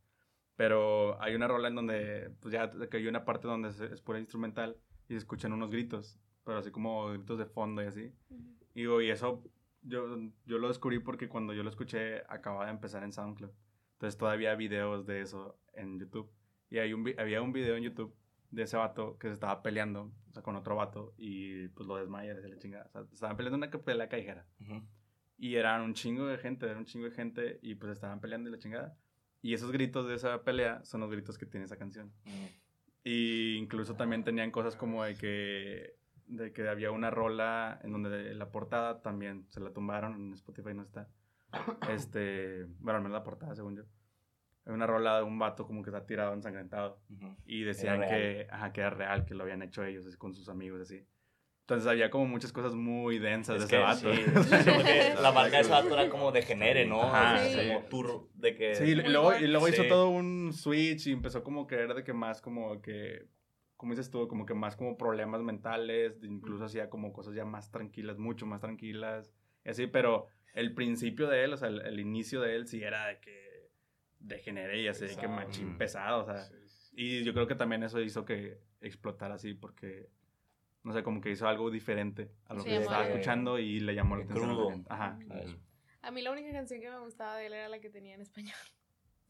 [0.54, 4.00] Pero hay una rola en donde, pues ya que hay una parte donde es, es
[4.00, 4.76] pura instrumental
[5.08, 8.12] y se escuchan unos gritos, pero así como gritos de fondo y así.
[8.30, 8.42] Ujú.
[8.74, 9.42] Y, digo, y eso
[9.82, 13.50] yo, yo lo descubrí porque cuando yo lo escuché acababa de empezar en SoundCloud.
[13.94, 16.30] Entonces todavía hay videos de eso en YouTube.
[16.70, 18.14] Y hay un, había un video en YouTube
[18.50, 21.96] de ese vato que se estaba peleando o sea, con otro vato y pues lo
[21.96, 22.86] desmaya, se le chinga.
[22.86, 24.46] O sea, estaban peleando una pelea callejera.
[24.60, 24.82] Ujú.
[25.38, 28.48] Y eran un chingo de gente, era un chingo de gente y pues estaban peleando
[28.48, 28.96] y la chingada.
[29.42, 32.12] Y esos gritos de esa pelea son los gritos que tiene esa canción.
[32.24, 32.48] Ujú.
[33.04, 35.94] Y incluso también tenían cosas como de que,
[36.26, 40.74] de que había una rola en donde la portada también se la tumbaron, en Spotify
[40.74, 41.08] no está.
[41.88, 43.84] Este, bueno, al menos la portada, según yo.
[44.64, 47.00] Hay una rola de un vato como que está tirado ensangrentado.
[47.08, 47.36] Ujú.
[47.44, 50.48] Y decían que, ajá, que era real, que lo habían hecho ellos así, con sus
[50.48, 51.06] amigos así.
[51.66, 54.14] Entonces había como muchas cosas muy densas Es de ese vato.
[54.14, 57.02] sí, sí, la marca de ese vato era como de genere, ¿no?
[57.02, 57.58] Ajá, sí.
[57.66, 58.76] Como tour de que...
[58.76, 62.04] Sí, y luego, y luego hizo todo un switch y empezó como que era de
[62.04, 63.26] que más como que,
[63.76, 67.72] como dices tú, como que más como problemas mentales, incluso hacía como cosas ya más
[67.72, 69.32] tranquilas, mucho más tranquilas,
[69.64, 72.80] y así, pero el principio de él, o sea, el, el inicio de él sí
[72.80, 73.70] era de que
[74.20, 76.94] degeneré y así, de que machín pesado, o sea, Sí, sí.
[76.96, 80.08] y yo creo que también eso hizo que explotara así, porque,
[80.86, 83.80] no sé, como que hizo algo diferente a lo Sí, que se estaba escuchando y
[83.80, 84.86] le llamó la Que atención.
[84.88, 85.18] Ajá.
[85.28, 85.56] ¿sabes?
[86.02, 88.20] A mí la única canción que me gustaba de él era la que tenía en
[88.22, 88.54] español.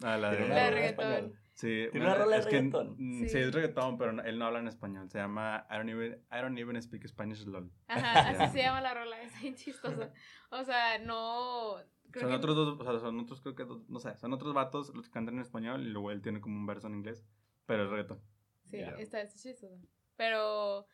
[0.02, 1.32] Ah, la de- La de reggaetón.
[1.54, 2.96] Sí, ¿Tiene una rola de es que, reggaetón?
[2.98, 3.28] mm, Sí.
[3.30, 3.38] Sí.
[3.38, 5.08] es reggaetón, pero no- él no habla en español.
[5.10, 7.70] Se llama I don't even, I don't even speak Spanish, lol.
[7.88, 10.12] Ajá, así se llama la rola, es bien chistosa.
[10.50, 11.76] O sea, no.
[12.10, 14.34] creo Son que- otros dos, o sea, son otros, creo que, dos- no sé, son
[14.34, 16.94] otros vatos los que cantan en español y luego él tiene como un verso en
[16.96, 17.24] inglés,
[17.64, 18.20] pero es reggaetón.
[18.66, 18.90] Sí, Ya.
[18.90, 19.74] está, está chistosa.
[20.16, 20.86] Pero.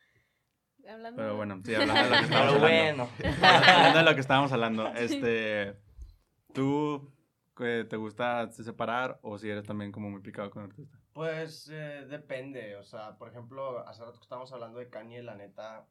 [0.88, 1.16] Hablando.
[1.22, 3.08] Pero bueno, sí, hablando de lo que estábamos hablando.
[3.08, 3.08] bueno.
[3.42, 5.76] Hablando de lo que estábamos hablando, este,
[6.52, 7.12] ¿tú
[7.60, 10.98] eh, te gusta separar o si eres también como muy picado con el artista?
[11.12, 15.34] Pues eh, depende, o sea, por ejemplo, hace rato que estábamos hablando de Kanye, la
[15.34, 15.86] neta,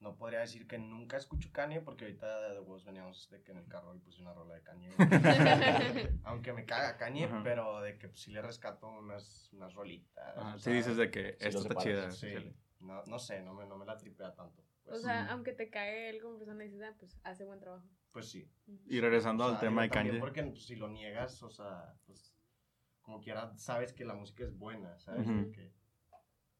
[0.00, 3.58] no podría decir que nunca escucho Kanye, porque ahorita de huevos veníamos de que en
[3.58, 4.90] el carro y puse una rola de Kanye.
[6.24, 7.40] Aunque me caga Kanye, Ajá.
[7.42, 10.36] pero de que pues, sí le rescato unas, unas rolitas.
[10.36, 12.10] Ajá, o sí dices de que esto está separas, chida.
[12.12, 12.56] Sí, sí.
[12.80, 14.62] No, no sé, no me, no me la tripea tanto.
[14.62, 15.28] o Pues, sea, Mm.
[15.30, 17.86] aunque te cae él como persona, dices, ah, pues hace buen trabajo.
[18.12, 18.50] pues sí.
[18.86, 20.18] Y regresando O al sea, tema de Kanye.
[20.18, 22.34] Porque pues, si lo niegas, o sea, pues
[23.02, 25.26] como quiera sabes que la música es buena, ¿sabes?
[25.26, 25.36] Ujú.
[25.46, 25.72] De que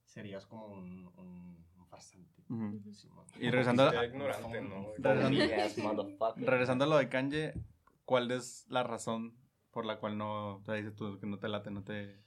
[0.04, 2.42] serías como un, un, un farsante.
[2.48, 2.92] Ujú.
[2.94, 3.26] Simón.
[3.37, 4.92] Y regresando, ignorante, ¿no?
[4.98, 7.54] Regresando- regresando a lo de Kanye,
[8.04, 9.37] ¿cuál es la razón
[9.70, 12.22] por la cual no, o sea, dices tú que no te late, no te...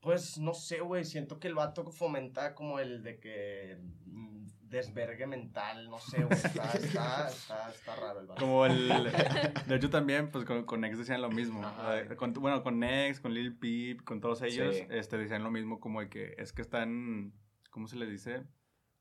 [0.00, 5.26] Pues no sé, güey, siento que el vato fomenta como el de que mm, desvergue
[5.26, 8.40] mental, no sé, güey, está, está, está, está raro el vato.
[8.40, 8.88] Como el...
[9.66, 11.62] De hecho también, pues con, con Nex decían lo mismo.
[11.64, 12.16] Ajá.
[12.16, 14.86] Con- bueno, con Nex, con Lil Peep, con todos ellos, Sí.
[14.88, 17.34] este, decían lo mismo como de que es que están,
[17.70, 18.44] ¿cómo se les dice?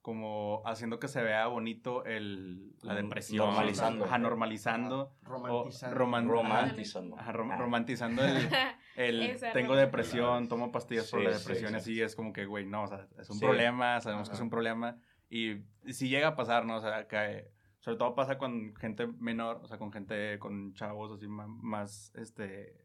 [0.01, 3.45] como haciendo que se vea bonito el, la Mm, depresión.
[3.47, 4.05] normalizando.
[4.05, 5.13] Ajá, normalizando.
[5.21, 5.95] Romantizando.
[5.95, 7.19] O roman- Romantizando.
[7.19, 7.57] Ajá, rom- Ah.
[7.57, 8.49] romantizando el,
[8.99, 11.83] el Esa tengo depresión, tomo pastillas por Sí, la sí, depresión, exacto.
[11.91, 13.45] así es como que, güey, no, o sea, es un Sí.
[13.45, 14.43] problema, sabemos que es Ajá.
[14.43, 14.97] un problema.
[15.29, 15.51] Y,
[15.85, 16.75] y si llega a pasar, ¿no?
[16.77, 21.11] O sea, que sobre todo pasa con gente menor, o sea, con gente, con chavos
[21.13, 22.75] así ma- más, este,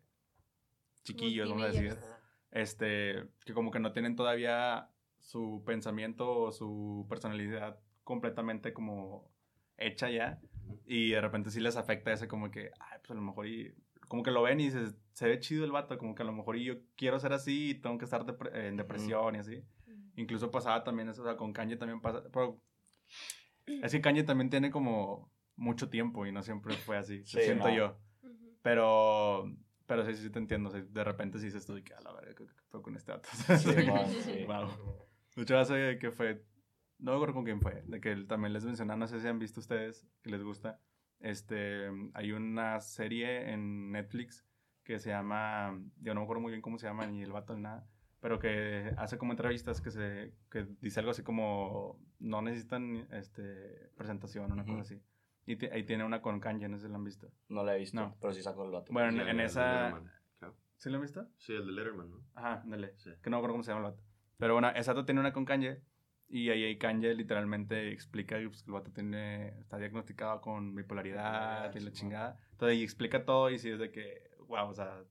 [1.03, 1.96] chiquillos, vamos a decir.
[2.53, 9.29] Este, que como que no tienen todavía su pensamiento o su personalidad completamente como
[9.77, 10.38] hecha ya.
[10.87, 13.74] Y de repente sí les afecta ese como que, ay, pues a lo mejor y...
[14.14, 16.31] Como que lo ven y dices, se ve chido el vato, como que a lo
[16.31, 19.64] mejor yo quiero ser así y tengo que estar depre- en depresión y así.
[20.14, 22.61] Incluso pasaba también eso, o sea, con Kanye también pasa, pero
[23.66, 27.66] es que Kanye también tiene como mucho tiempo y no siempre fue así, Sí, siento
[27.68, 27.74] no.
[27.74, 27.98] yo.
[28.22, 28.57] Ujú.
[28.62, 29.53] Pero,
[29.88, 32.14] pero sí, sí te entiendo, o sea, de repente sí dices tú que a la
[32.20, 33.29] ¿qué, qué pedo con este vato?
[33.59, 34.44] Sí, man, sí.
[34.46, 34.68] Wow.
[35.37, 36.44] Hecho, hace que fue,
[37.00, 39.27] no me acuerdo con quién fue, de que él también les mencionaba, no sé si
[39.27, 40.79] han visto ustedes, que les gusta,
[41.25, 44.45] este, hay una serie en Netflix
[44.85, 47.55] que se llama, yo no me acuerdo muy bien cómo se llama, ni el vato
[47.55, 47.87] ni nada,
[48.21, 53.91] pero que hace como entrevistas que se, que dice algo así como, no necesitan, este,
[53.97, 54.73] presentación, una Ujú.
[54.73, 55.03] cosa así.
[55.47, 57.31] Y ahí tiene una con Kanye, no sé si la han visto.
[57.49, 58.17] No la he visto, No.
[58.21, 58.93] pero sí saco el vato.
[58.93, 60.01] Bueno, Sí, en, en esa...
[60.39, 60.55] Claro.
[60.77, 61.27] ¿Sí la han visto?
[61.39, 62.21] Sí, el de Letterman, ¿no?
[62.35, 62.93] Ajá, dale.
[62.97, 63.11] Sí.
[63.23, 64.03] Que no me acuerdo cómo se llama el vato.
[64.39, 65.81] Pero bueno, esa tiene una con Kanye.
[66.35, 71.73] Y ahí, ahí Kanye literalmente explica pues, que el vato tiene, está diagnosticado con bipolaridad
[71.77, 71.92] y la Simón.
[71.92, 72.40] chingada.
[72.51, 75.05] Entonces, y explica todo y sí es de que, wow, o sea,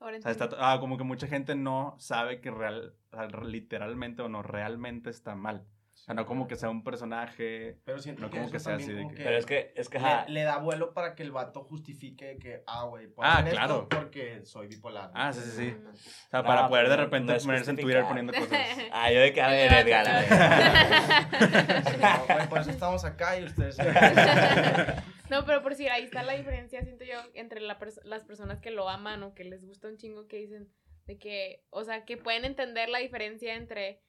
[0.00, 2.94] Ahora o sea, está, ah, como que mucha gente no sabe que real,
[3.42, 5.66] literalmente o no realmente está mal.
[5.94, 7.78] O sea, no como que sea un personaje.
[7.84, 9.88] Pero siento No que, como que sea así de como que- Pero es que, es
[9.88, 13.74] que, le, da vuelo para que el vato justifique que, ah, güey, Ah, claro.
[13.84, 15.10] esto porque soy bipolar.
[15.14, 15.74] Ah, sí, sí, sí.
[15.88, 15.94] O
[16.30, 18.58] sea, No, para poder de repente no ponerse en Twitter poniendo cosas.
[18.92, 20.20] Ah, yo de que, a ver, Edgar, a
[22.38, 22.48] ver.
[22.48, 23.76] Por eso estamos acá y ustedes...
[25.30, 28.60] No, pero por si ahí está la diferencia, siento yo, entre la pers- las personas
[28.60, 30.68] que lo aman o que les gusta un chingo que dicen
[31.06, 34.02] de que, o sea, que pueden entender la diferencia entre,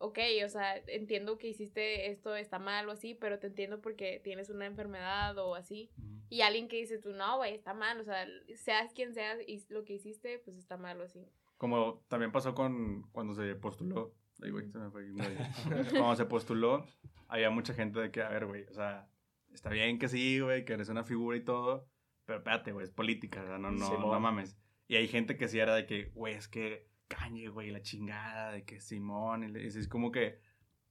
[0.00, 4.18] ok, o sea, entiendo que hiciste esto, está mal o así, pero te entiendo porque
[4.24, 5.90] tienes una enfermedad o así.
[6.30, 9.62] Y alguien que dice tú, no, güey, está mal, o sea, seas quien seas y
[9.68, 11.28] lo que hiciste, pues está mal o así.
[11.58, 14.14] Como también pasó con cuando se postuló.
[14.42, 15.06] Ay, güey, se me fue.
[15.90, 16.86] cuando se postuló,
[17.28, 19.06] había mucha gente de que, a ver, güey, o sea,
[19.52, 21.86] está bien que sí, güey, que eres una figura y todo,
[22.24, 24.12] pero espérate, güey, es política, o sea, no, no, Simón.
[24.12, 24.56] no mames.
[24.88, 28.52] Y hay gente que sí era de que, güey, es que Cañe, güey, la chingada,
[28.52, 30.38] de que Simón, y, y es como que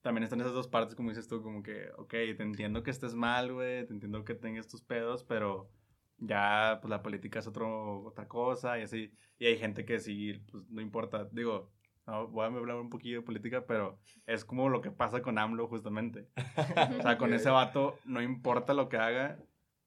[0.02, 3.16] también están esas dos partes, como dices tú, como que, ok, te entiendo que estés
[3.16, 5.70] mal, güey, te entiendo que tengas tus pedos, pero
[6.18, 9.12] ya, pues la política es otro, otra cosa y así.
[9.38, 11.28] Y hay gente que sí, pues no importa.
[11.32, 11.72] Digo,
[12.06, 15.38] no, voy a hablar un poquillo de política, pero es como lo que pasa con
[15.38, 16.28] AMLO justamente.
[17.00, 19.40] O sea, con ese vato no importa lo que haga,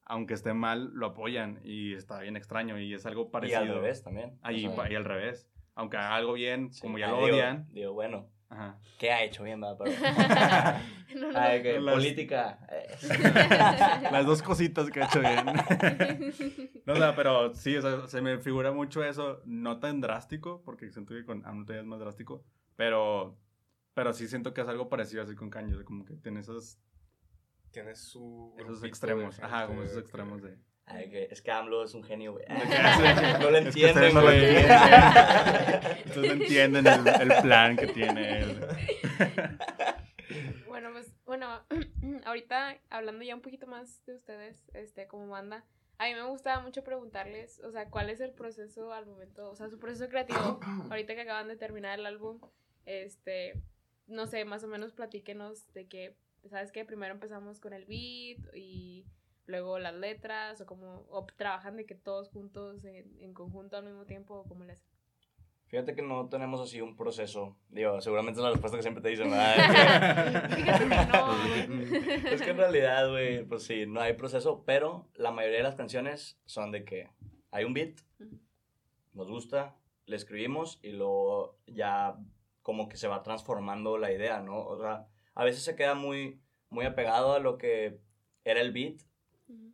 [0.05, 3.59] aunque esté mal, lo apoyan y está bien extraño y es algo Y parecido.
[3.61, 4.37] al revés también.
[4.41, 5.49] Ahí, O sea, y al revés.
[5.75, 6.81] Aunque haga algo bien, sí.
[6.81, 7.67] como ya Ah, lo digo- odian.
[7.73, 8.77] Digo, bueno, Ajá.
[8.99, 9.61] ¿qué ha hecho bien?
[9.61, 9.85] Pero...
[11.15, 11.39] No, no.
[11.39, 12.59] Ay, que Las- política.
[12.71, 14.09] eh.
[14.11, 15.45] Las dos cositas que ha hecho bien.
[16.85, 20.61] No, o sea, pero sí, o sea, se me figura mucho eso, no tan drástico,
[20.65, 22.43] porque siento que con AMLO es más drástico,
[22.75, 23.37] pero,
[23.93, 26.79] pero sí siento que es algo parecido así con Kanye, como que tiene esos,
[27.71, 28.55] Tiene su.
[28.59, 30.57] esos extremos, de ajá, como esos extremos de...
[30.85, 32.45] Ay, que es que AMLO es un genio, güey.
[32.49, 32.55] No
[33.51, 34.45] lo es que ustedes entienden, no lo güey.
[34.45, 34.79] entienden.
[36.05, 38.59] Ustedes no entienden el, el plan que tiene él.
[40.67, 41.61] Bueno, pues, bueno,
[42.25, 45.63] ahorita hablando ya un poquito más de ustedes, este, como banda,
[45.99, 49.55] a mí me gustaba mucho preguntarles, o sea, cuál es el proceso al momento, o
[49.55, 52.39] sea, su proceso creativo, ahorita que acaban de terminar el álbum,
[52.85, 53.61] este,
[54.07, 56.17] no sé, más o menos platíquenos de que,
[56.49, 56.83] ¿sabes qué?
[56.85, 59.05] Primero empezamos con el beat y
[59.45, 63.85] luego las letras, o como, o trabajan de que todos juntos en, en conjunto al
[63.85, 64.93] mismo tiempo, o cómo le hacen.
[65.73, 67.57] Fíjate que no tenemos así un proceso.
[67.69, 69.31] Digo, seguramente es la respuesta que siempre te dicen.
[70.55, 72.29] Fíjate que no.
[72.31, 75.73] es que en realidad, güey, pues sí, no hay proceso, pero la mayoría de las
[75.73, 77.09] canciones son de que
[77.49, 77.97] hay un beat,
[79.13, 79.75] nos gusta,
[80.05, 82.17] le escribimos y luego ya
[82.61, 84.63] como que se va transformando la idea, ¿no?
[84.63, 87.99] O sea, a veces se queda muy, muy apegado a lo que
[88.43, 89.01] era el beat,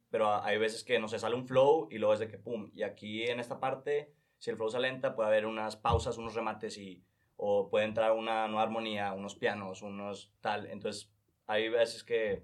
[0.10, 2.72] Pero hay veces que, no sé, sale un flow y luego es de que pum,
[2.74, 6.34] y aquí en esta parte, si el flow se lenta, puede haber unas pausas, unos
[6.34, 7.04] remates y,
[7.38, 11.12] o puede entrar una nueva armonía, unos pianos, unos tal, entonces
[11.46, 12.44] hay veces que,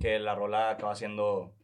[0.00, 1.54] que la rola acaba siendo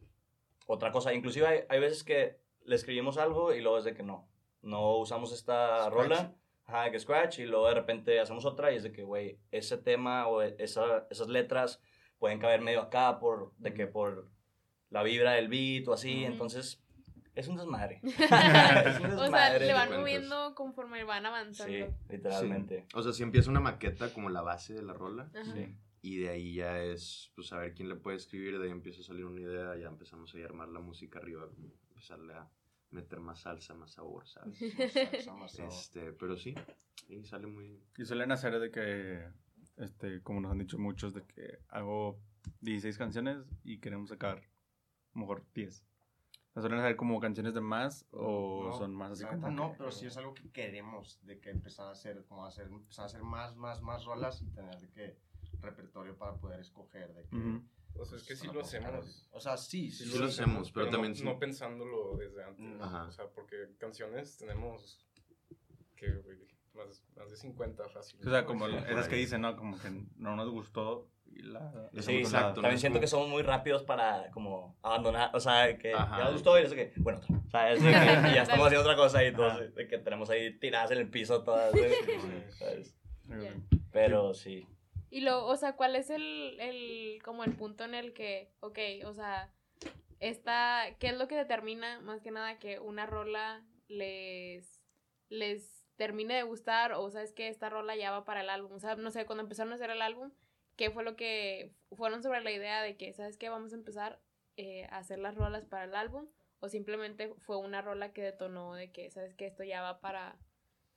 [0.65, 4.03] otra cosa, inclusive hay, hay veces que le escribimos algo y luego es de que
[4.03, 4.29] no,
[4.61, 5.93] no usamos esta Scratch.
[5.93, 9.39] rola, Ajá, que scratch y luego de repente hacemos otra y es de que, güey,
[9.51, 11.81] ese tema o esa, esas letras
[12.17, 14.29] pueden caber medio acá por, de que por
[14.91, 16.81] la vibra del beat o así, entonces
[17.33, 18.01] es un desmadre.
[18.03, 19.67] es un O sea, desmadre.
[19.67, 21.73] le van moviendo conforme van avanzando.
[21.73, 22.85] Sí, literalmente.
[22.93, 25.31] O sea, si empieza una maqueta como la base de la rola.
[25.53, 25.75] Sí.
[26.03, 28.59] Y de ahí ya es, pues, a ver quién le puede escribir.
[28.59, 29.77] De ahí empieza a salir una idea.
[29.77, 31.47] Ya empezamos a armar la música arriba.
[31.47, 32.49] como Empezarle a
[32.89, 34.59] meter más salsa, más sabor, ¿sabes?
[34.77, 35.71] Más salsa, más sabor.
[35.71, 36.53] Este, pero sí,
[37.07, 37.79] y sale muy...
[37.97, 39.23] Y suelen hacer de que,
[39.77, 42.19] este, como nos han dicho muchos, de que hago
[42.61, 44.41] 16 canciones y queremos sacar
[45.13, 45.83] mejor 10.
[45.83, 49.71] O sea, ¿Suelen hacer como canciones de más o No, son más así como no,
[49.71, 53.03] que- pero sí es algo que queremos, de que empezar a hacer, como hacer, empezar
[53.03, 55.17] a hacer más, más, más rolas y tener de que
[55.61, 57.35] repertorio para poder escoger, de que...
[57.37, 57.63] Ujú.
[57.95, 59.27] O sea, es que sí para lo hacemos.
[59.31, 61.23] O sea, sí, sí, Sí lo hacemos, pero no- también sí.
[61.23, 62.81] No pensándolo desde antes.
[62.81, 63.05] Ajá.
[63.05, 65.05] O sea, porque canciones tenemos.
[65.97, 66.07] que
[66.73, 68.19] más, más de 50 fácil.
[68.25, 69.55] O sea, como Sí, esas que dicen, ¿no?
[69.57, 71.89] Como que no nos gustó y la...
[71.99, 72.61] Sí, exacto.
[72.61, 76.17] También siento como- que somos muy rápidos para como abandonar, o sea, que Ajá.
[76.17, 77.37] ya nos gustó y es de que, bueno, otra.
[77.37, 77.95] O sea, es de que
[78.31, 79.59] y ya estamos haciendo otra cosa y Ajá.
[79.59, 81.71] de que tenemos ahí tiradas en el piso todas,
[82.59, 82.95] ¿sabes?
[83.91, 84.67] Pero sí.
[85.09, 88.79] Y lo, o sea, ¿cuál es el, el, como el punto en el que, ok,
[89.05, 89.51] o sea,
[90.19, 94.81] esta, ¿qué es lo que determina más que nada que una rola les,
[95.29, 98.71] les termine de gustar o sabes que esta rola ya va para el álbum?
[98.73, 100.31] O sea, no sé, cuando empezaron a hacer el álbum,
[100.75, 104.19] ¿qué fue lo que fueron sobre la idea de que, sabes qué, vamos a empezar
[104.57, 106.27] eh, a hacer las rolas para el álbum?
[106.59, 110.37] ¿O simplemente fue una rola que detonó de que, sabes que esto ya va para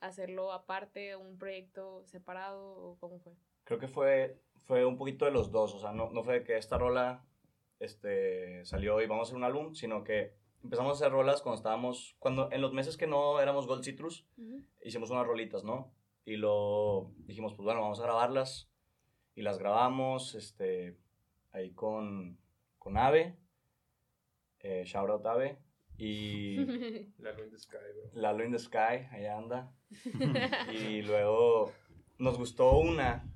[0.01, 3.33] hacerlo aparte, un proyecto separado o cómo fue?
[3.65, 6.59] Creo que fue, fue un poquito de los dos, o sea, no, no fue que
[6.59, 7.25] esta rola
[7.81, 11.57] este, salió y vamos a hacer un álbum, sino que empezamos a hacer rolas cuando
[11.57, 14.27] estábamos, cuando en los meses que no éramos Gold Citrus,
[14.83, 15.93] hicimos unas rolitas, ¿no?
[16.25, 18.71] Y lo dijimos, pues bueno, vamos a grabarlas.
[19.35, 20.97] Y las grabamos, este,
[21.53, 22.39] ahí con,
[22.79, 23.37] con Ave,
[24.61, 25.59] eh, shout out Ave,
[25.97, 26.57] y
[27.19, 28.21] La Luz in the Sky, bro.
[28.21, 29.73] Lalo in the Sky, ahí anda.
[30.73, 31.73] Y luego
[32.19, 33.29] nos gustó una,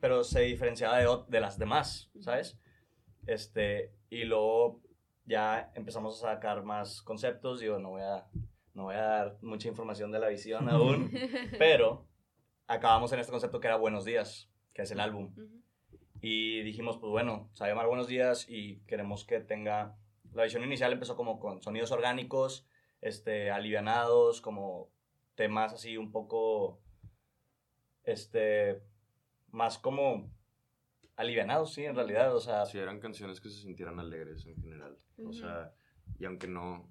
[0.00, 2.58] pero se diferenciaba de, de las demás, ¿sabes?
[3.26, 4.80] Este, y luego
[5.24, 7.60] ya empezamos a sacar más conceptos.
[7.60, 8.26] Digo, no voy a,
[8.74, 11.10] no voy a dar mucha información de la visión aún,
[11.58, 12.06] pero
[12.66, 15.32] acabamos en este concepto que era Buenos Días, que es el álbum.
[15.36, 15.60] Ujú.
[16.20, 19.96] Y dijimos, pues bueno, se va a llamar Buenos Días y queremos que tenga...
[20.34, 22.64] La visión inicial empezó como con sonidos orgánicos,
[23.00, 24.88] este, alivianados, como
[25.34, 26.80] temas así un poco,
[28.04, 28.80] este,
[29.50, 30.30] más como
[31.16, 34.96] alivianados, sí, en realidad, o sea, Sí, eran canciones que se sintieran alegres en general.
[35.16, 35.30] Ujú.
[35.30, 35.74] O sea,
[36.20, 36.88] y aunque no...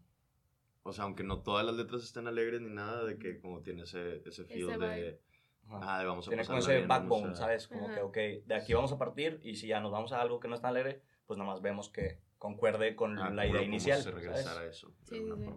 [0.84, 3.84] O sea, aunque no todas las letras estén alegres ni nada, de que como tiene
[3.84, 5.27] ese, ese feel Ese de...
[5.70, 7.68] Ah, vamos a tiene como ese bien, backbone, a- ¿sabes?
[7.68, 7.96] Como Ajá.
[7.96, 10.48] que, ok, de aquí vamos a partir y si ya nos vamos a algo que
[10.48, 13.98] no es tan alegre, pues nada más vemos que concuerde con Ah, la idea inicial.
[13.98, 14.24] se ¿sabes?
[14.24, 14.90] regresara a eso.
[15.10, 15.52] de Sí, sí.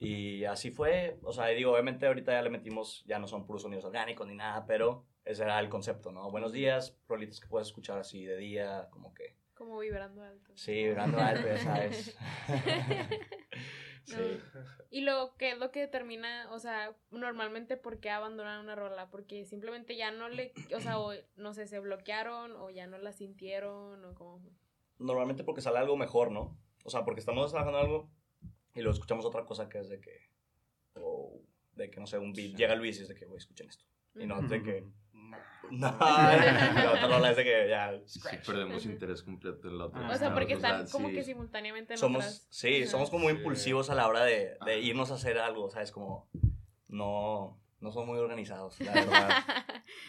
[0.00, 3.62] Y así fue, o sea, digo, obviamente ahorita ya le metimos, ya no son puros
[3.62, 6.28] sonidos orgánicos ni nada, pero ese era el concepto, ¿no?
[6.30, 10.52] Buenos días, rolitas que puedes escuchar así de día, como que, Como vibrando alto.
[10.56, 12.16] sí, vibrando alto, ya sabes.
[14.04, 14.40] sí.
[14.90, 19.10] Y lo que es lo que determina, o sea, normalmente por qué abandonan una rola,
[19.10, 22.98] porque simplemente ya no le, o sea, o, no sé, se bloquearon o ya no
[22.98, 24.40] la sintieron o como
[24.98, 26.56] Normalmente porque sale algo mejor, ¿no?
[26.84, 28.10] O sea, porque estamos trabajando algo
[28.74, 30.28] y luego escuchamos otra cosa que es de que,
[30.94, 31.40] o
[31.74, 32.56] de que, no sé, un beat, Sí.
[32.56, 33.84] llega Luis y es de que, güey, escuchen esto.
[34.14, 34.84] Y no, de que.
[35.70, 40.06] No, la otra rola es de que ya Sí, perdemos interés completo en la otra.
[40.06, 41.14] Ah, O sea, porque están como sí.
[41.14, 42.46] que simultáneamente en somos, otras.
[42.50, 45.90] sí, somos como muy impulsivos a la hora de, irnos a hacer algo, ¿sabes?
[45.92, 46.28] Como,
[46.88, 49.28] no, no son muy organizados, la verdad.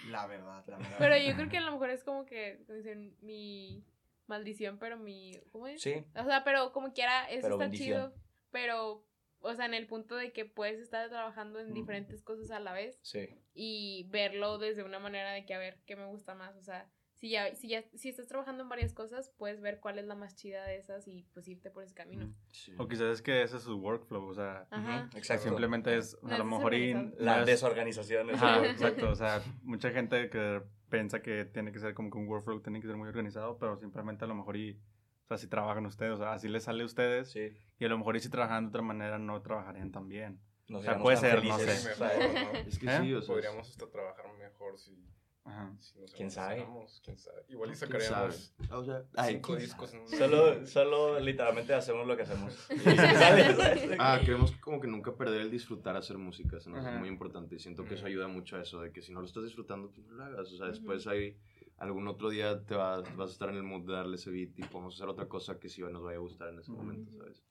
[0.09, 0.95] La verdad, la verdad.
[0.99, 3.83] Pero yo creo que a lo mejor es como que, como dicen, mi
[4.27, 5.81] maldición, pero mi, ¿cómo es?
[5.81, 7.87] Sí, O sea, pero como quiera, eso Pero está bendición.
[8.11, 8.13] chido,
[8.51, 9.05] pero,
[9.43, 12.73] o sea, en el punto de que puedes estar trabajando en diferentes cosas a la
[12.73, 13.29] vez sí.
[13.53, 16.89] y verlo desde una manera de que a ver qué me gusta más, o sea,
[17.15, 20.15] si ya, si ya, si estás trabajando en varias cosas, puedes ver cuál es la
[20.15, 22.33] más chida de esas y pues irte por ese camino.
[22.51, 22.73] Sí.
[22.77, 25.09] O quizás es que ese es su workflow, o sea, Ajá.
[25.15, 25.43] Exacto.
[25.43, 27.23] simplemente es, o sea, a lo mejor desorganizado.
[27.23, 28.29] La no es- desorganización.
[28.29, 32.17] es Ajá, exacto, o sea, mucha gente que piensa que tiene que ser como que
[32.17, 34.77] un workflow tiene que ser muy organizado, pero simplemente a lo mejor y,
[35.23, 37.87] o sea, si trabajan ustedes, o sea, así les sale a ustedes Sí, y a
[37.87, 40.39] lo mejor y si trabajan de otra manera no trabajarían tan bien.
[40.67, 41.65] no O sea, puede ser, no sé.
[41.89, 42.53] Mejor.
[42.53, 42.59] ¿no?
[42.59, 42.99] Es que ¿Eh?
[43.01, 44.97] sí, o sea, Podríamos hasta trabajar mejor si
[45.45, 45.73] Ajá.
[45.79, 46.65] Si nos ¿Quién sabe?
[47.03, 47.43] ¿Quién sabe?
[47.49, 48.53] Igual y ¿Quién sacaríamos?
[48.71, 52.67] O sea, ay, cinco ¿quién discos en un Solo, solo literalmente hacemos lo que hacemos.
[53.99, 57.59] Ah, queremos como que nunca perder el disfrutar hacer música, se nos muy importante y
[57.59, 60.07] siento que eso ayuda mucho a eso, de que si no lo estás disfrutando, pues
[60.07, 61.37] no lo hagas, o sea, después hay
[61.77, 64.57] algún otro día te vas, vas a estar en el mood de darle ese beat
[64.57, 66.81] y podemos hacer otra cosa que sí nos vaya a gustar en ese Ujú.
[66.81, 67.43] momento, ¿sabes?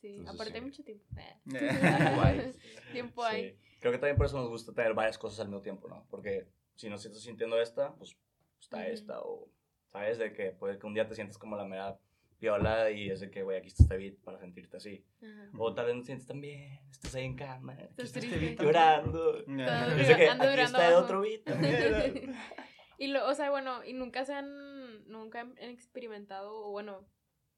[0.00, 0.66] Sí, Entonces, aparte hay sí.
[0.66, 1.04] mucho tiempo.
[2.92, 3.50] Tiempo hay.
[3.50, 3.56] Sí.
[3.80, 6.06] Creo que también por eso nos gusta tener varias cosas al mismo tiempo, ¿no?
[6.10, 6.46] Porque
[6.76, 8.16] si no estás sintiendo esta, pues
[8.60, 8.86] está Ujú.
[8.88, 9.20] esta.
[9.20, 9.48] O,
[9.88, 10.18] ¿sabes?
[10.18, 11.98] De que puede que un día te sientes como la mera
[12.38, 15.04] piola y es de que, güey, aquí está este beat para sentirte así.
[15.22, 15.50] Ajá.
[15.58, 18.18] O tal vez no te sientes tan bien, estás ahí en cama, aquí Estás está
[18.18, 18.46] este triste.
[18.56, 19.32] beat llorando.
[19.34, 19.44] De
[20.16, 22.34] que aquí está el otro beat también.
[22.98, 27.06] y lo, o sea, bueno, y nunca se han, nunca han experimentado, o bueno,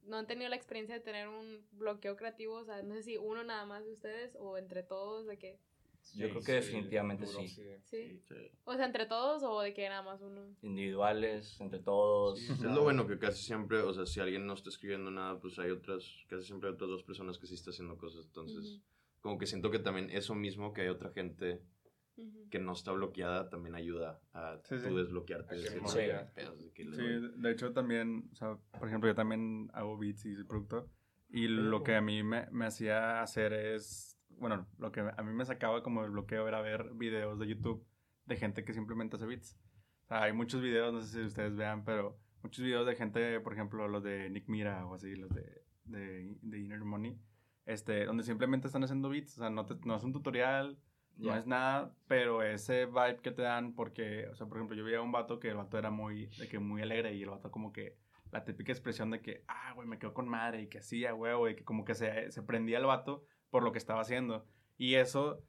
[0.03, 3.17] no han tenido la experiencia de tener un bloqueo creativo, o sea, no sé si
[3.17, 5.59] uno nada más de ustedes o entre todos, de que,
[6.15, 7.49] Yo creo que Sí, definitivamente duro, sí.
[7.83, 8.51] sí, Sí.
[8.65, 10.55] o sea, entre todos o de que nada más uno.
[10.63, 12.39] Individuales, entre todos.
[12.49, 15.59] Es lo bueno que casi siempre, o sea, si alguien no está escribiendo nada, pues
[15.59, 18.83] hay otras, casi siempre hay otras dos personas que sí están haciendo cosas, entonces, Ujú.
[19.21, 21.61] como que siento que también eso mismo que hay otra gente
[22.51, 24.89] Que no está bloqueada también ayuda a Sí, sí.
[24.89, 27.33] tú desbloquearte A de que de de Sí, doy.
[27.43, 30.89] de hecho también, o sea, por ejemplo, yo también hago beats y soy productor.
[31.29, 35.33] Y lo que a mí me, me hacía hacer es, bueno, lo que a mí
[35.33, 37.85] me sacaba como el bloqueo era ver videos de YouTube
[38.27, 39.59] de gente que simplemente hace beats.
[40.05, 43.41] O sea, hay muchos videos, no sé si ustedes vean, pero muchos videos de gente,
[43.41, 47.19] por ejemplo, los de Nick Mira o así, los de, de, de Inner Money,
[47.65, 49.37] este, donde simplemente están haciendo beats.
[49.37, 50.79] O sea, no, te- no es un tutorial,
[51.17, 54.85] no es nada, pero ese vibe que te dan, porque, o sea, por ejemplo, yo
[54.85, 57.31] veía a un vato que el vato era muy, de que muy alegre y el
[57.31, 57.97] vato como que,
[58.33, 61.35] la típica expresión de que, ah, güey, me quedo con madre y que hacía, güey,
[61.35, 64.45] güey, que como que se, se prendía el vato por lo que estaba haciendo.
[64.77, 65.43] Y eso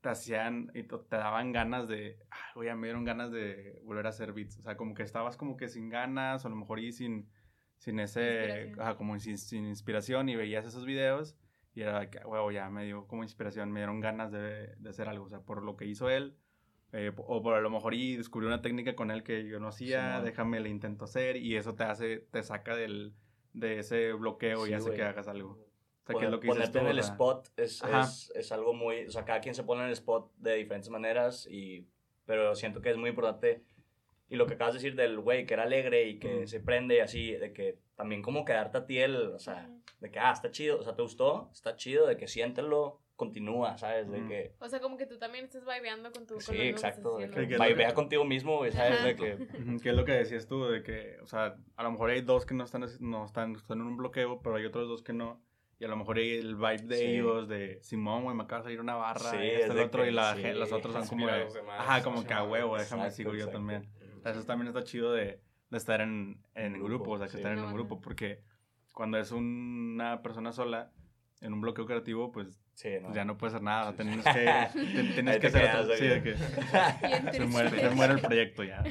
[0.00, 4.10] te hacían, y te daban ganas de, ah, güey, me dieron ganas de volver a
[4.10, 4.58] hacer beats.
[4.58, 7.28] O sea, como que estabas como que sin ganas, o a lo mejor y sin,
[7.78, 11.36] sin ese, ajá, como sin, sin inspiración y veías esos videos
[11.74, 15.08] y era que, huevo, ya me dio como inspiración, me dieron ganas de, de hacer
[15.08, 15.26] algo.
[15.26, 16.36] O sea, por lo que hizo él,
[16.92, 19.68] eh, o por a lo mejor y descubrí una técnica con él que yo no
[19.68, 20.24] hacía, Simón.
[20.24, 23.14] déjame le intento hacer y eso te hace, te saca del,
[23.52, 24.96] de ese bloqueo y Sí, hace güey.
[24.96, 25.50] que hagas algo.
[25.50, 28.74] O sea, que es lo que ponerte tú, en el spot es, es, es algo
[28.74, 31.86] muy, o sea, cada quien se pone en el spot de diferentes maneras y,
[32.26, 33.62] pero siento que es muy importante
[34.30, 36.46] y lo que acabas de decir del güey que era alegre y que Mm.
[36.46, 39.68] se prende y así, de que también como quedarte a ti el, o sea,
[40.00, 41.50] de que, ah, está chido, o sea, ¿te gustó?
[41.52, 44.10] Está chido, de que siéntelo, continúa, ¿sabes?
[44.10, 44.28] De Ujú.
[44.28, 47.18] que, O sea, como que tú también estás vibeando con tu con sí, estás exacto,
[47.18, 47.36] de haciendo.
[47.42, 49.04] que Que es lo que- vea contigo mismo, ¿sabes?
[49.04, 49.36] De que,
[49.82, 52.46] Que es lo que decías tú, de que, o sea, a lo mejor hay dos
[52.46, 55.42] que no están, no están, están en un bloqueo, pero hay otros dos que no.
[55.78, 57.04] Y a lo mejor hay el vibe de Sí.
[57.04, 59.82] ellos, de Simón, güey, me acaba de salir una barra, Sí, este, es el de
[59.84, 61.46] otro, que y la, sí, otros son como de,
[61.78, 63.58] ajá, como que a huevo, déjame exacto, sigo yo exacto.
[63.58, 63.88] también.
[64.20, 65.40] O sea, eso también está chido de,
[65.70, 67.36] de estar en, en grupo, grupo, o sea, que sí.
[67.38, 68.42] estar en un grupo, porque
[68.92, 70.92] cuando es una persona sola,
[71.40, 73.06] en un bloqueo creativo, pues, sí, no.
[73.06, 74.30] pues ya no puedes hacer nada, Sí, tienes sí.
[74.30, 76.34] que, ten- tienes que te hacer otro- sí, de que
[77.32, 78.82] se muere, se muere el proyecto ya.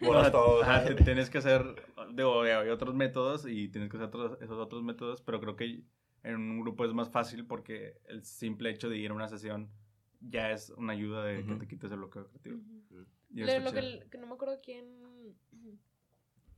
[0.00, 1.64] Borras todo, Ajá, te- tienes que hacer,
[2.12, 5.82] digo, hay otros métodos y tienes que hacer otros, esos otros métodos, pero creo que
[6.24, 9.70] en un grupo es más fácil porque el simple hecho de ir a una sesión
[10.20, 11.58] ya es una ayuda de que Ujú.
[11.60, 12.56] te quites el bloqueo creativo.
[12.58, 12.82] Ujú.
[12.90, 12.96] Y
[13.32, 15.36] Lo, que, que no me acuerdo quién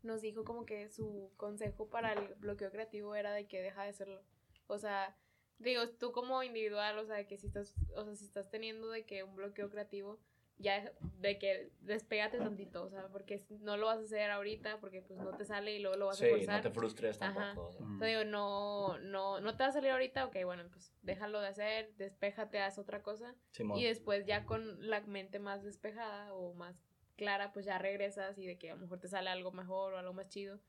[0.03, 3.91] nos dijo como que su consejo para el bloqueo creativo era de que deja de
[3.91, 4.23] hacerlo.
[4.67, 5.17] O sea,
[5.59, 9.05] digo, tú como individual, o sea, que si estás, o sea, si estás teniendo de
[9.05, 10.19] que un bloqueo creativo,
[10.59, 15.03] ya de que despégate tantito, o sea, porque no lo vas a hacer ahorita porque
[15.03, 16.57] pues no te sale y luego lo vas Sí, a forzar.
[16.57, 17.35] no te frustres Ajá.
[17.55, 17.77] tampoco.
[17.85, 21.41] O sea, digo, no, no, no te va a salir ahorita, ok, bueno, pues déjalo
[21.41, 23.35] de hacer, despéjate, haz otra cosa.
[23.51, 23.79] Simón.
[23.79, 26.77] Y después ya con la mente más despejada o más
[27.17, 29.99] clara, pues ya regresas y de que a lo mejor te sale algo mejor o
[29.99, 30.61] algo más chido.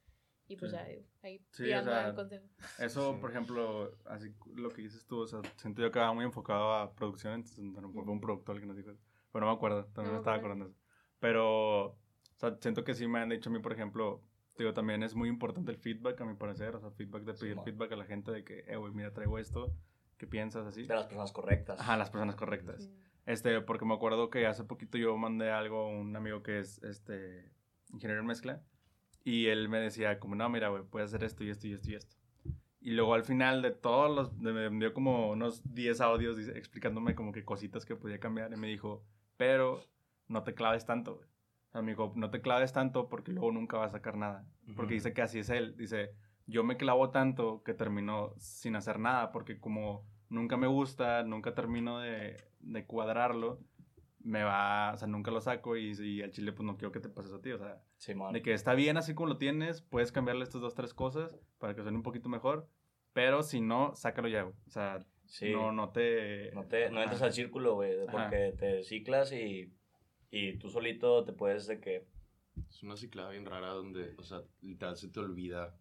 [0.48, 0.78] Y pues Sí.
[0.78, 2.46] ya digo, ahí Sí, tirando o sea, el consejo.
[2.80, 3.20] Eso, Sí.
[3.22, 6.72] por ejemplo, así lo que dices tú, o sea, siento yo que va muy enfocado
[6.74, 7.64] a producción, entonces
[7.94, 9.04] fue un productor el que nos dijo eso.
[9.36, 10.54] Pero no me acuerdo, también No me estaba acuerdo.
[10.64, 10.82] acordando eso.
[11.20, 11.98] Pero, o
[12.38, 14.22] sea, siento que sí me han dicho a mí, por ejemplo,
[14.58, 17.50] digo, también es muy importante el feedback, a mi parecer, o sea, feedback de pedir
[17.52, 17.66] Simón.
[17.66, 19.74] feedback a la gente de que, eh, güey, mira, traigo esto,
[20.18, 20.84] ¿qué piensas así?
[20.88, 21.82] De las personas correctas.
[21.82, 22.84] Ajá, las personas correctas.
[22.86, 22.96] Sí.
[23.26, 26.82] Este, porque me acuerdo que hace poquito yo mandé algo a un amigo que es,
[26.84, 27.52] este,
[27.92, 28.64] ingeniero en mezcla,
[29.26, 31.92] y él me decía como, no, mira, güey, puedes hacer esto y esto y esto
[31.92, 32.16] y esto.
[32.80, 37.32] Y luego al final de todos los, me envió como unos 10 audios explicándome como
[37.34, 39.04] que cositas que podía cambiar, y me dijo,
[39.38, 39.84] pero
[40.28, 41.28] no te claves tanto, güey.
[41.28, 44.46] O sea, me dijo, no te claves tanto porque luego nunca vas a sacar nada.
[44.76, 45.76] Porque dice que así es él.
[45.78, 46.12] Dice,
[46.48, 51.54] yo me clavo tanto que termino sin hacer nada porque como nunca me gusta, nunca
[51.54, 53.60] termino de, de cuadrarlo,
[54.20, 57.00] me va, o sea, nunca lo saco y, y al chile pues no quiero que
[57.00, 57.84] te pases a ti, o sea,
[58.32, 61.76] de que está bien así como lo tienes, puedes cambiarle estas dos, tres cosas para
[61.76, 62.68] que suene un poquito mejor,
[63.14, 64.56] pero si no, sácalo ya, güey.
[64.68, 65.52] O sea, Sí.
[65.52, 66.52] no, no te...
[66.54, 68.12] No, te, no entras al círculo, güey, Ajá.
[68.12, 69.74] porque te ciclas y,
[70.32, 72.08] y tú solito te puedes de que...
[72.70, 75.76] Es una ciclada bien rara donde, o sea, literal se te olvida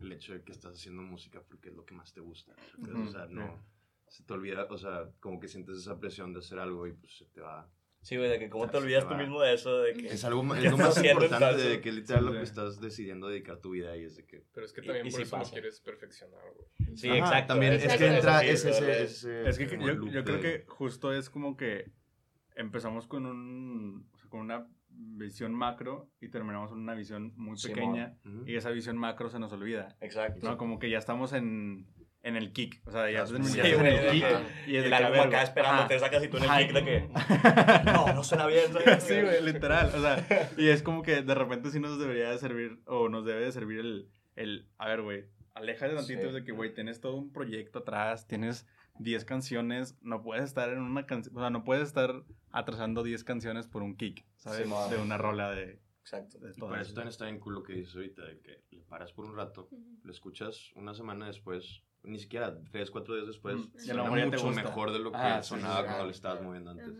[0.00, 2.54] el hecho de que estás haciendo música porque es lo que más te gusta.
[2.78, 3.62] O sea, no,
[4.08, 7.16] se te olvida, o sea, como que sientes esa presión de hacer algo y pues
[7.16, 7.68] se te va.
[8.06, 10.06] Sí, güey, de que cómo te olvidas tú mismo de eso, de que...
[10.06, 12.44] Es algo es ¿Qué lo más importante de que literal Sí, lo que sí.
[12.44, 14.44] estás decidiendo dedicar tu vida ahí es de que...
[14.52, 15.52] Pero es que Y- también y por sí eso lo pasa.
[15.52, 16.96] quieres perfeccionar, güey.
[16.96, 17.54] Sí, Ajá, exacto.
[17.54, 19.64] También es que entra Sí, ese, darle- ese, ese Es que
[20.12, 21.90] yo, creo que justo es como que
[22.54, 27.56] empezamos con un o sea, con una visión macro y terminamos con una visión muy
[27.60, 28.14] pequeña
[28.46, 29.96] y esa visión macro se nos olvida.
[30.00, 30.48] Exacto.
[30.48, 31.88] No, como que ya estamos en,
[32.26, 34.26] en el kick, o sea, ya, Sí, ya Sí, estás en el kick
[34.66, 35.88] y es de la que, como verga, acá esperando, ajá.
[35.88, 36.58] te sacas y tú en el Ajá.
[36.60, 37.08] kick de que...
[37.92, 39.02] No, no suena bien, ¿sabes?
[39.04, 39.90] sí, güey, literal.
[39.94, 40.26] O sea,
[40.58, 43.52] y es como que de repente sí nos debería de servir, o nos debe de
[43.52, 45.24] servir el, el a ver, güey,
[45.54, 46.34] aléjate tantito Sí.
[46.34, 48.66] de que, güey, tienes todo un proyecto atrás, tienes
[48.98, 53.24] 10 canciones, no puedes estar en una canción, o sea, no puedes estar atrasando 10
[53.24, 54.66] canciones por un kick, ¿sabes?
[54.68, 56.38] Sí, de una rola de, Exacto.
[56.38, 56.94] de Y todo para eso eso.
[56.94, 59.68] también está bien cool lo que dices ahorita, de que le paras por un rato,
[60.04, 64.04] lo escuchas una semana después, ni siquiera tres, cuatro días después, Mm, y a lo
[64.04, 66.06] suena mucho mejor de lo que Ah, sonaba sí, cuando sí.
[66.06, 66.94] le estabas moviendo antes.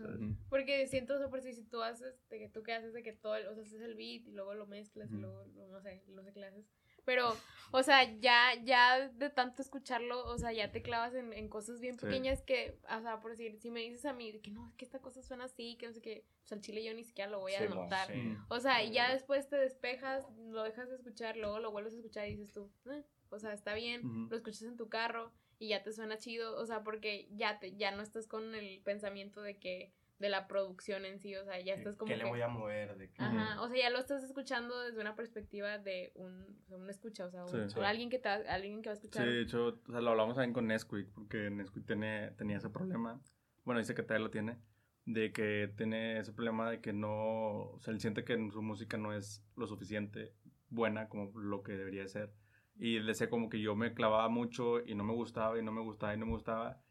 [0.49, 3.01] Porque siento, o sea, por si, si tú haces, de que tú que haces de
[3.01, 5.67] que todo, el- o sea, haces el beat y luego lo mezclas y luego, lo-
[5.69, 6.65] no sé, no sé haces.
[7.07, 7.37] Pero,
[7.71, 11.79] o sea, ya, ya de tanto escucharlo, o sea, ya te clavas en, en cosas
[11.79, 12.01] bien Sí.
[12.05, 14.83] pequeñas que, o sea, por decir, si me dices a mí que no, es que
[14.83, 17.39] esta cosa suena así, que no sé qué, pues al chile yo ni siquiera lo
[17.39, 18.07] voy a Sí, notar.
[18.07, 18.35] sí.
[18.49, 21.97] O sea, y ya después te despejas, lo dejas de escuchar, luego lo vuelves a
[21.97, 25.69] escuchar y dices tú, "Eh, o sea, está bien, lo escuchas en tu carro y
[25.69, 29.41] ya te suena chido, o sea, porque ya te ya no estás con el pensamiento
[29.41, 32.29] de que de la producción en sí, o sea, ya estás como ¿Qué le que-
[32.29, 32.97] voy a mover?
[32.97, 33.21] ¿De qué?
[33.21, 36.89] Ajá, o sea, ya lo estás escuchando desde una perspectiva de un, o sea, un
[36.89, 37.57] escucha, o sea, un- Sí.
[37.57, 37.79] o Sí.
[37.81, 39.25] alguien que te va- alguien que va a Sí, escuchar.
[39.27, 43.21] de hecho, o sea, lo hablamos también con Nesquik, porque Nesquik tiene, tenía ese problema,
[43.63, 44.57] bueno, dice que todavía lo tiene,
[45.05, 48.97] de que tiene ese problema de que no, o sea, él siente que su música
[48.97, 50.33] no es lo suficiente
[50.69, 52.33] buena como lo que debería de ser.
[52.79, 55.71] Y él decía como que yo me clavaba mucho y no me gustaba y no
[55.71, 56.81] me gustaba y no me gustaba.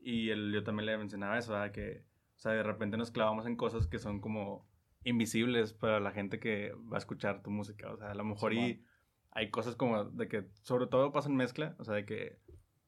[0.00, 1.72] Y él, yo también le mencionaba eso, ¿verdad?
[1.72, 2.04] que,
[2.36, 4.66] o sea, de repente nos clavamos en cosas que son como
[5.04, 7.90] invisibles para la gente que va a escuchar tu música.
[7.92, 8.84] O sea, a lo mejor y
[9.32, 12.38] hay cosas como de que, sobre todo pasa en mezcla, o sea, de que,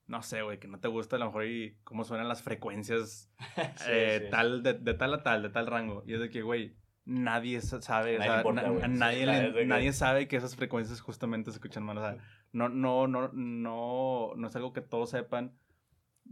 [0.07, 3.31] no sé, güey, que no te gusta a lo mejor y cómo suenan las frecuencias
[3.77, 4.29] Sí, eh, sí.
[4.31, 6.03] tal, de, de tal a tal, de tal rango.
[6.07, 6.75] Y es de que, güey,
[7.05, 8.83] nadie sa- sabe, o Nadie sea, importa, na- güey.
[8.83, 11.83] a nadie, Sí, le- es de que- nadie sabe que esas frecuencias justamente se escuchan
[11.83, 11.97] mal.
[11.97, 12.17] O sea,
[12.53, 15.53] no, no, no, no, no es algo que todos sepan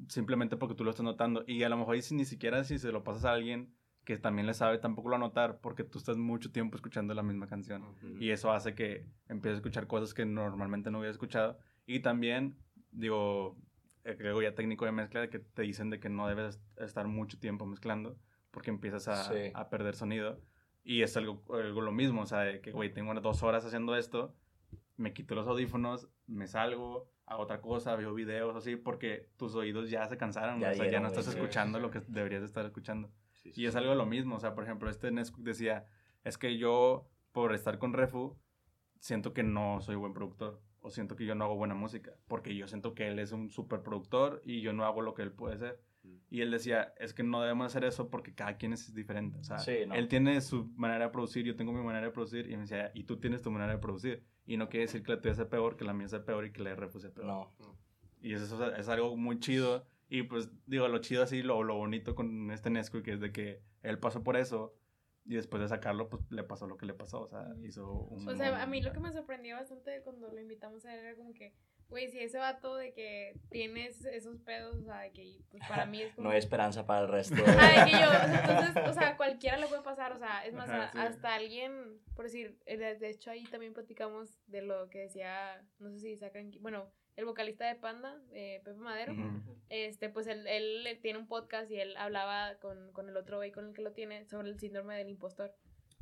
[0.07, 1.43] simplemente porque tú lo estás notando.
[1.47, 3.73] Y a lo mejor y si ni siquiera si se lo pasas a alguien
[4.03, 7.13] que también le sabe, tampoco lo va a notar porque tú estás mucho tiempo escuchando
[7.15, 7.83] la misma canción.
[8.19, 11.57] Y eso hace que empieces a escuchar cosas que normalmente no hubieras escuchado.
[11.87, 12.55] Y también,
[12.91, 13.57] digo,
[14.03, 17.07] eh, algo ya técnico de mezcla, de que te dicen de que no debes estar
[17.07, 18.15] mucho tiempo mezclando
[18.51, 19.51] porque empiezas a, Sí.
[19.55, 20.39] a perder sonido.
[20.83, 23.65] Y es algo, algo lo mismo, o sea, de que, güey, tengo unas dos horas
[23.65, 24.35] haciendo esto,
[24.97, 29.89] me quito los audífonos, me salgo, hago otra cosa, veo videos, así, porque tus oídos
[29.89, 32.65] ya se cansaron, Ya o sea, ya no estás escuchando lo que deberías de estar
[32.65, 33.11] escuchando.
[33.41, 35.85] Sí, sí, Y es algo de lo mismo, o sea, por ejemplo, este Nesquik decía,
[36.23, 38.37] es que yo, por estar con Refu,
[38.99, 42.55] siento que no soy buen productor, o siento que yo no hago buena música, porque
[42.55, 45.31] yo siento que él es un super productor y yo no hago lo que él
[45.31, 45.81] puede ser.
[46.05, 46.17] Mm.
[46.29, 49.43] Y él decía, es que no debemos hacer eso porque cada quien es diferente, o
[49.43, 49.95] sea, Sí, no.
[49.95, 52.91] él tiene su manera de producir, yo tengo mi manera de producir, y me decía,
[52.93, 55.49] y tú tienes tu manera de producir, y no quiere decir que la tuya sea
[55.49, 57.27] peor, que la mía sea peor y que la de Refu sea peor.
[57.27, 57.55] No.
[58.21, 58.43] Y eso
[58.73, 59.85] es, es algo muy chido.
[60.07, 63.31] Y pues digo, lo chido así, lo, lo bonito con este Nesquik que es de
[63.31, 64.75] que él pasó por eso
[65.25, 67.21] y después de sacarlo, pues le pasó lo que le pasó.
[67.21, 68.27] O sea, hizo un...
[68.27, 71.15] O sea, a mí lo que me sorprendió bastante cuando lo invitamos a él era
[71.15, 71.53] como que,
[71.89, 75.85] güey, si ese vato de que tienes esos pedos, o sea, de que pues para
[75.85, 76.27] mí es como...
[76.27, 77.35] No hay esperanza para el resto.
[77.35, 80.53] De que yo, o sea, entonces, o sea, cualquiera le puede pasar, o sea, es
[80.53, 80.97] más, Ajá, a- sí.
[80.99, 85.63] hasta alguien, por decir, eh, de, de hecho ahí también platicamos de lo que decía,
[85.79, 89.13] no sé si sacan, bueno, el vocalista de Panda, eh, Pepe Madero,
[89.69, 93.51] este, pues él, él tiene un podcast y él hablaba con, con el otro güey
[93.53, 95.55] con el que lo tiene sobre el síndrome del impostor.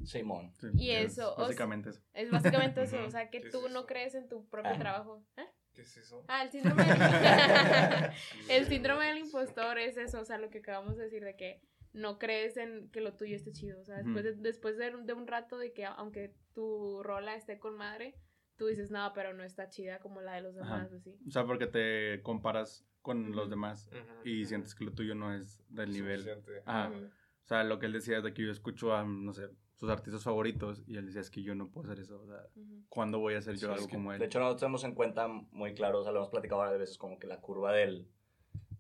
[0.04, 0.52] Simón.
[0.60, 2.02] Sí, Y es eso, o sea- Básicamente eso.
[2.14, 4.80] Es básicamente eso, o sea, que ¿Qué es tú no crees en tu propio Ah.
[4.80, 5.24] trabajo.
[5.38, 5.46] ¿Eh?
[5.74, 6.24] ¿Qué es eso?
[6.28, 6.98] Ah, el síndrome del...
[8.50, 11.62] el síndrome del impostor es eso, o sea, lo que acabamos de decir de que
[11.94, 15.06] no crees en que lo tuyo esté chido, o sea, después, de, después de, un-
[15.06, 18.16] de un rato de que aunque tu rola esté con madre,
[18.56, 20.76] tú dices, no, pero no está chida como la de los Ajá.
[20.76, 21.18] demás, así.
[21.28, 23.90] O sea, porque te comparas con los demás
[24.24, 26.26] y sientes que lo tuyo no es del nivel.
[26.66, 27.06] Ah, Ujú.
[27.06, 29.50] O sea, lo que él decía es de que yo escucho a, no sé,
[29.84, 32.22] sus artistas favoritos y él decía es que yo no puedo hacer eso.
[32.22, 32.86] O sea, Ujú.
[32.88, 34.20] ¿cuándo voy a hacer yo Sí, es algo que, como él?
[34.20, 36.98] De hecho, nosotros tenemos en cuenta muy claro, o sea, lo hemos platicado varias veces,
[36.98, 38.08] como que la curva del,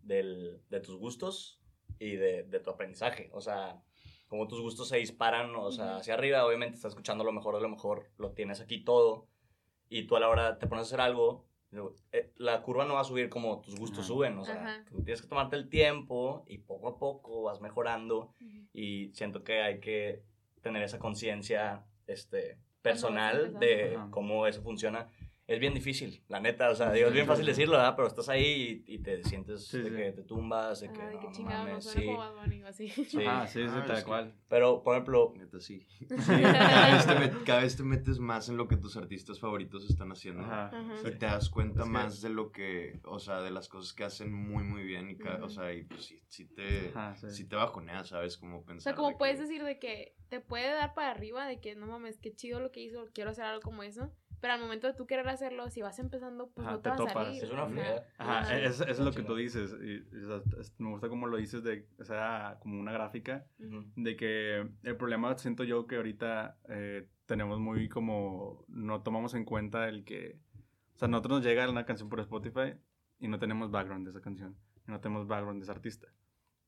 [0.01, 1.59] del, de tus gustos
[1.99, 3.29] y de, de tu aprendizaje.
[3.33, 3.83] O sea,
[4.29, 5.95] como tus gustos se disparan, o sea, Ujú.
[5.97, 9.27] hacia arriba, obviamente estás escuchando lo mejor de lo mejor, lo tienes aquí todo,
[9.89, 11.49] y tú a la hora te pones a hacer algo,
[12.13, 14.07] eh, la curva no va a subir como tus gustos Ajá.
[14.07, 14.85] suben, o sea, Ajá.
[14.89, 18.33] tú tienes que tomarte el tiempo y poco a poco vas mejorando
[18.71, 20.23] y siento que hay que
[20.63, 25.09] tener esa conciencia este, personal de cómo eso funciona.
[25.53, 27.95] Es bien difícil, la neta, o sea, digo, es bien fácil decirlo, ¿verdad?
[27.95, 29.95] Pero estás ahí y, y te sientes Sí, de sí.
[29.95, 32.05] que te tumbas, de que Ah, de que no, no chingado, no mames, suena sí.
[32.07, 32.89] como Bad Bunny o así.
[32.89, 33.25] Sí.
[33.25, 34.33] Ajá, sí, sí, Ah, tal que- cual.
[34.49, 35.85] Pero, por ejemplo, Neta, sí.
[36.27, 39.89] cada, vez te met- cada vez te metes más en lo que tus artistas favoritos
[39.89, 40.43] están haciendo.
[40.43, 40.67] Ajá.
[40.67, 40.95] Ajá.
[41.07, 43.93] Y te das cuenta Es que- más de lo que, o sea, de las cosas
[43.93, 45.09] que hacen muy, muy bien.
[45.09, 45.45] Y ca- Ujú.
[45.45, 47.29] O sea, y pues sí, sí te, Ajá, sí.
[47.31, 48.37] sí te bajonea, ¿sabes?
[48.37, 48.93] Cómo O pensar.
[48.93, 51.75] sea, como de puedes que- decir de que te puede dar para arriba, de que
[51.75, 54.11] no mames, qué chido lo que hizo, quiero hacer algo como eso.
[54.43, 56.89] Pero al momento de tú querer hacerlo, si vas empezando, pues Ajá, no te, te
[56.89, 57.13] va a topas.
[57.13, 57.43] salir.
[57.45, 58.03] es una Ajá.
[58.17, 59.73] Ajá, es, es lo que tú dices.
[59.81, 60.03] Y,
[60.59, 63.85] es- me gusta como lo dices de, o sea, como una gráfica, Ujú.
[63.95, 69.45] de que el problema siento yo que ahorita eh, tenemos muy como, no tomamos en
[69.45, 70.37] cuenta el que,
[70.93, 72.73] o sea, nosotros nos llega una canción por Spotify
[73.19, 76.09] y no tenemos background de esa canción, y no tenemos background de ese artista.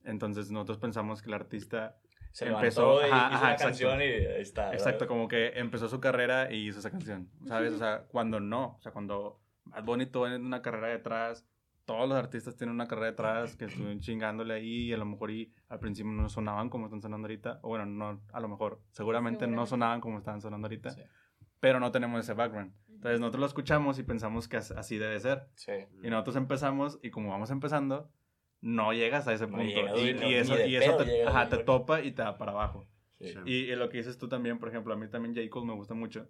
[0.05, 1.97] Entonces nosotros pensamos que el artista,
[2.36, 3.63] se Empezó- levantó y ajá, hizo ajá, una exacto.
[3.63, 4.61] canción y ahí está.
[4.63, 4.73] ¿verdad?
[4.75, 7.71] exacto, como que empezó su carrera y hizo esa canción, ¿sabes?
[7.73, 11.47] O sea, cuando no, o sea, cuando Bad Bunny tuvo una carrera detrás,
[11.86, 15.31] todos los artistas tienen una carrera detrás que estuvieron chingándole ahí y a lo mejor
[15.31, 18.81] y al principio no sonaban como están sonando ahorita, o bueno, no, a lo mejor,
[18.91, 21.01] seguramente, no sonaban como están sonando ahorita, Sí.
[21.61, 22.73] pero no tenemos ese background.
[22.89, 25.47] Entonces nosotros lo escuchamos y pensamos que as- así debe ser.
[25.55, 25.71] Sí.
[26.03, 28.09] Y nosotros empezamos y como vamos empezando,
[28.66, 29.70] no llegas a ese No punto.
[29.70, 32.88] y, no, y ni eso, y eso te, ajá, topa y te da para abajo.
[33.20, 33.32] Sí.
[33.45, 35.47] Y, y lo que dices tú también, por ejemplo, a mí también J.
[35.51, 36.28] Cole me gusta mucho.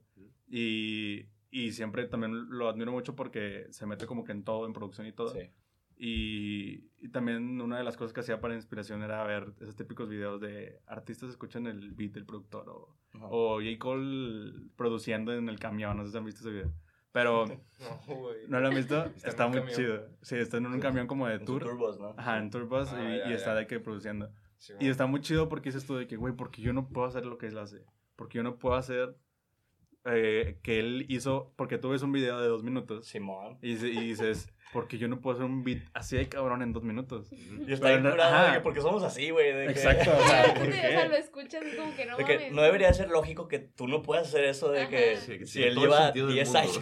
[0.49, 4.73] Y, y siempre también lo admiro mucho porque se mete como que en todo, en
[4.73, 5.29] producción y todo.
[5.29, 5.49] Sí.
[5.97, 10.09] Y, y también una de las cosas que hacía para inspiración era ver esos típicos
[10.09, 13.79] videos de artistas escuchan el beat del productor o, o J.
[13.79, 15.95] Cole produciendo en el camión.
[15.95, 16.73] No sé si han visto ese video.
[17.15, 17.45] Pero,
[17.79, 18.39] No, güey.
[18.49, 19.05] ¿no lo han visto?
[19.15, 19.75] Está está muy camión.
[19.77, 20.09] chido.
[20.21, 21.63] Sí, está en un camión como de En tour.
[21.63, 22.13] turbos, ¿no?
[22.17, 23.59] Ajá, en Tourbus Ah, y, ya, y está ya.
[23.61, 24.29] de que produciendo.
[24.57, 27.07] Sí, Y está muy chido porque dices tú de que, güey, porque yo no puedo
[27.07, 27.85] hacer lo que él hace.
[28.17, 29.15] Porque yo no puedo hacer
[30.05, 33.57] eh, que él hizo, porque tú ves un video de dos minutos Simón.
[33.61, 36.83] y, y dices, porque yo no puedo hacer un beat así de cabrón en dos
[36.83, 37.31] minutos.
[37.31, 39.53] Y está bien no- curado porque somos así, güey.
[39.53, 41.09] de que- Exacto, o sea, ¿por O sea, qué?
[41.09, 42.51] lo escuchas y como que no De que mames.
[42.51, 45.17] no debería ser lógico que tú no puedas hacer eso de que.
[45.17, 46.59] Sí, que si él lleva sentido del 10 mundo.
[46.59, 46.79] años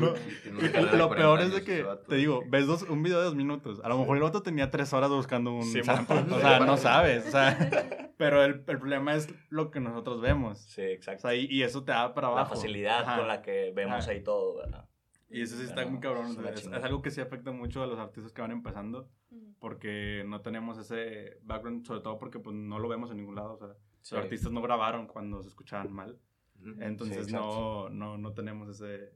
[0.00, 3.24] Lo- de lo 40 peor es de que, te digo, ves dos, un video de
[3.26, 3.80] dos minutos.
[3.84, 6.16] A lo mejor el otro tenía tres horas buscando un Sí, sample.
[6.34, 7.26] O sea, no sabes.
[7.26, 7.56] O sea,
[8.16, 10.58] pero el, el problema es lo que nosotros vemos.
[10.60, 11.22] Sí, O exacto.
[11.22, 12.40] sea, y, y eso te da para abajo.
[12.54, 13.18] la facilidad Ajá.
[13.18, 14.10] con la que vemos Ajá.
[14.12, 14.86] ahí todo, ¿verdad?
[15.28, 16.26] Y eso sí está Pero muy cabrón.
[16.46, 19.54] es Es, algo que sí afecta mucho a los artistas que van empezando Ujú.
[19.58, 23.54] porque no tenemos ese background, sobre todo porque pues no lo vemos en ningún lado.
[23.54, 24.14] O sea, Sí.
[24.14, 26.18] los artistas no grabaron cuando se escuchaban mal.
[26.60, 26.74] Ujú.
[26.80, 29.12] Entonces Sí, no, no, no tenemos ese...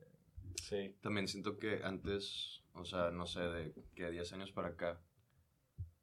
[0.56, 0.96] Sí.
[1.00, 5.00] También siento que antes, o sea, no sé, de que 10 años para acá,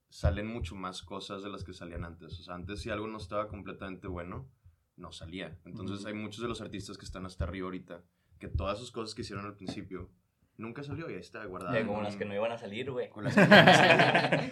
[0.09, 2.39] salen mucho más cosas de las que salían antes.
[2.39, 4.47] O sea, antes si algo no estaba completamente bueno,
[4.95, 5.59] no salía.
[5.65, 6.07] Entonces Ujú.
[6.07, 8.03] hay muchos de los artistas que están hasta arriba ahorita,
[8.39, 10.09] que todas sus cosas que hicieron al principio,
[10.57, 11.79] nunca salió y ahí está guardada.
[11.79, 13.09] Ya como un- las que no iban a salir, güey.
[13.09, 14.51] con las que no iban a salir.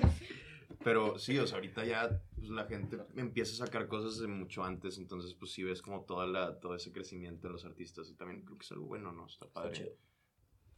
[0.84, 4.64] Pero sí, o sea, ahorita ya pues, la gente empieza a sacar cosas de mucho
[4.64, 8.14] antes, entonces pues sí ves como toda la, todo ese crecimiento en los artistas y
[8.16, 9.26] también creo que es algo bueno, ¿no?
[9.26, 9.74] Está Está padre.
[9.74, 9.92] chido.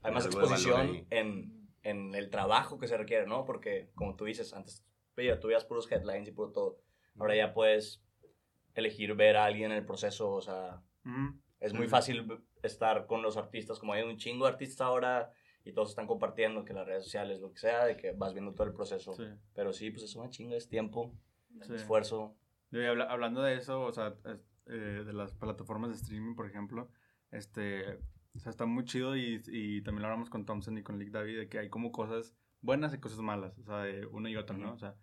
[0.04, 3.44] Hay más de exposición en, en el trabajo que se requiere, ¿no?
[3.44, 4.86] Porque, como tú dices, antes
[5.18, 6.80] oye, tú veías puros headlines y puro todo.
[7.20, 8.02] Ahora ya puedes
[8.76, 11.36] elegir ver a alguien en el proceso, o sea, Ujú.
[11.60, 11.90] Es muy Sí.
[11.92, 12.28] fácil
[12.64, 15.32] estar con los artistas, como hay un chingo de artistas ahora
[15.64, 18.54] y todos están compartiendo que las redes sociales, lo que sea, de que vas viendo
[18.54, 19.14] todo el proceso.
[19.14, 21.14] Sí, Pero sí, pues es una chinga, es tiempo,
[21.62, 21.74] sí.
[21.74, 22.36] esfuerzo.
[22.72, 24.16] Y habla- hablando de eso, o sea,
[24.68, 26.90] eh, de las plataformas de streaming, por ejemplo,
[27.32, 27.96] este,
[28.36, 31.12] o sea, está muy chido y, y también lo hablamos con Thompson y con Lick
[31.12, 34.36] David de que hay como cosas buenas y cosas malas, o sea, de uno y
[34.36, 34.74] otro, ¿no?
[34.74, 34.96] O sea,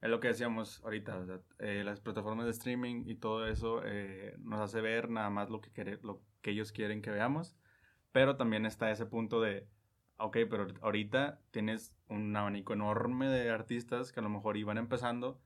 [0.00, 3.82] es lo que decíamos ahorita, o sea, eh, las plataformas de streaming y todo eso
[3.84, 7.56] eh, nos hace ver nada más lo que, quere- lo que ellos quieren que veamos,
[8.12, 9.68] pero también está ese punto de,
[10.18, 15.40] ok, pero ahorita tienes un abanico enorme de artistas que a lo mejor iban empezando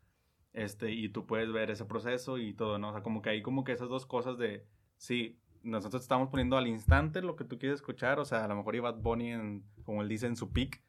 [0.53, 2.91] este, y tú puedes ver ese proceso y todo, ¿no?
[2.91, 6.57] O sea, como que hay como que esas dos cosas de, sí, nosotros estamos poniendo
[6.57, 9.65] al instante lo que tú quieres escuchar, o sea, a lo mejor iba Bunny, en,
[9.85, 10.83] como él dice, en su peak,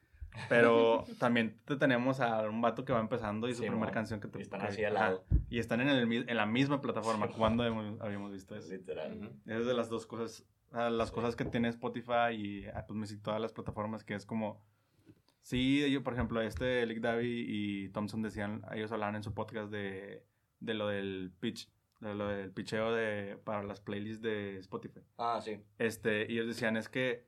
[0.48, 4.20] Pero también te tenemos a un vato que va empezando y su Sí, primera canción
[4.20, 5.24] que te Y están así al lado.
[5.50, 7.28] Y están en, el, en la misma plataforma.
[7.28, 8.70] ¿Cuándo hemos- habíamos visto eso?
[8.70, 9.32] Literal.
[9.46, 11.14] Es de las dos cosas, sea, las Sí.
[11.14, 14.60] cosas que tiene Spotify y Apple Music, todas las plataformas, que es como,
[15.42, 19.70] sí, yo, por ejemplo, este Lick Davy y Thompson decían, ellos hablaban en su podcast
[19.70, 20.22] de,
[20.60, 21.70] de lo del pitch,
[22.00, 25.00] de lo del pitcheo de, para las playlists de Spotify.
[25.18, 25.58] Ah, sí.
[25.78, 27.24] Este, y ellos decían, es que,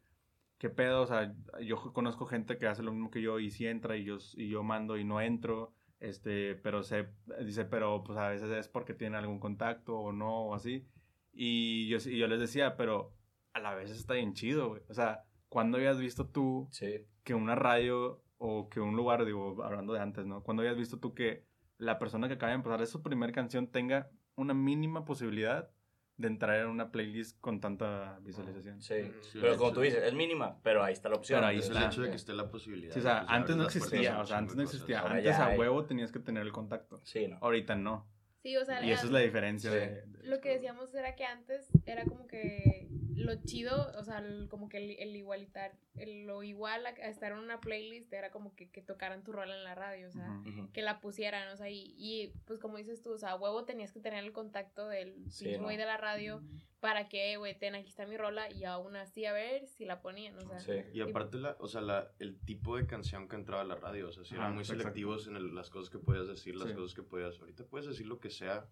[0.59, 1.03] ¿qué pedo?
[1.03, 4.05] O sea, yo conozco gente que hace lo mismo que yo y sí entra y
[4.05, 7.09] yo, y yo mando y no entro, este, pero se,
[7.45, 10.87] dice, pero pues a veces es porque tienen algún contacto o no, o así.
[11.33, 13.13] Y yo, y yo les decía, pero
[13.53, 14.83] a la vez está bien chido, güey.
[14.89, 17.07] O sea, ¿cuándo habías visto tú Sí.
[17.25, 20.43] que una radio o que un lugar, digo, hablando de antes, ¿no?
[20.43, 21.45] ¿Cuándo habías visto tú que
[21.79, 25.71] la persona que acaba de empezar es su primera canción tenga una mínima posibilidad
[26.19, 28.83] de entrar en una playlist con tanta visualización?
[28.83, 29.11] Sí.
[29.23, 31.39] Sí, Pero como tú dices, es mínima, pero ahí está la opción.
[31.39, 31.79] Pero ahí Es está.
[31.79, 32.93] el hecho de que esté la posibilidad.
[32.93, 35.01] Sí, o sea, pues, antes no existía, o sea, antes no existía.
[35.01, 35.59] Ahora Antes a hay.
[35.59, 37.01] huevo tenías que tener el contacto.
[37.05, 37.39] Sí, ¿no?
[37.41, 38.07] Ahorita no.
[38.43, 39.77] Sí, o sea, Y esa es la diferencia Sí.
[39.77, 42.88] de, de- Lo que decíamos era que antes era como que
[43.25, 47.09] lo chido, o sea, el- como que el, el igualitar, el- lo igual a, a
[47.09, 50.13] estar en una playlist era como que, que tocaran tu rol en la radio, o
[50.13, 50.41] sea,
[50.73, 53.65] que la pusieran, o sea, y, y, pues como dices tú, o sea, a huevo
[53.65, 56.43] tenías que tener el contacto del Sí, güey de la radio
[56.81, 60.01] para que, güey, ten, aquí está mi rola y aún así a ver si la
[60.01, 60.61] ponían, o sea.
[60.61, 60.73] Sí.
[60.95, 64.09] Y aparte, la, o sea, la, el tipo de canción que entraba a la radio,
[64.09, 64.83] o sea, si eran muy exacto.
[64.83, 66.75] selectivos en el- las cosas que podías decir, las Sí.
[66.77, 67.39] cosas que podías.
[67.41, 68.69] Ahorita puedes decir lo que sea,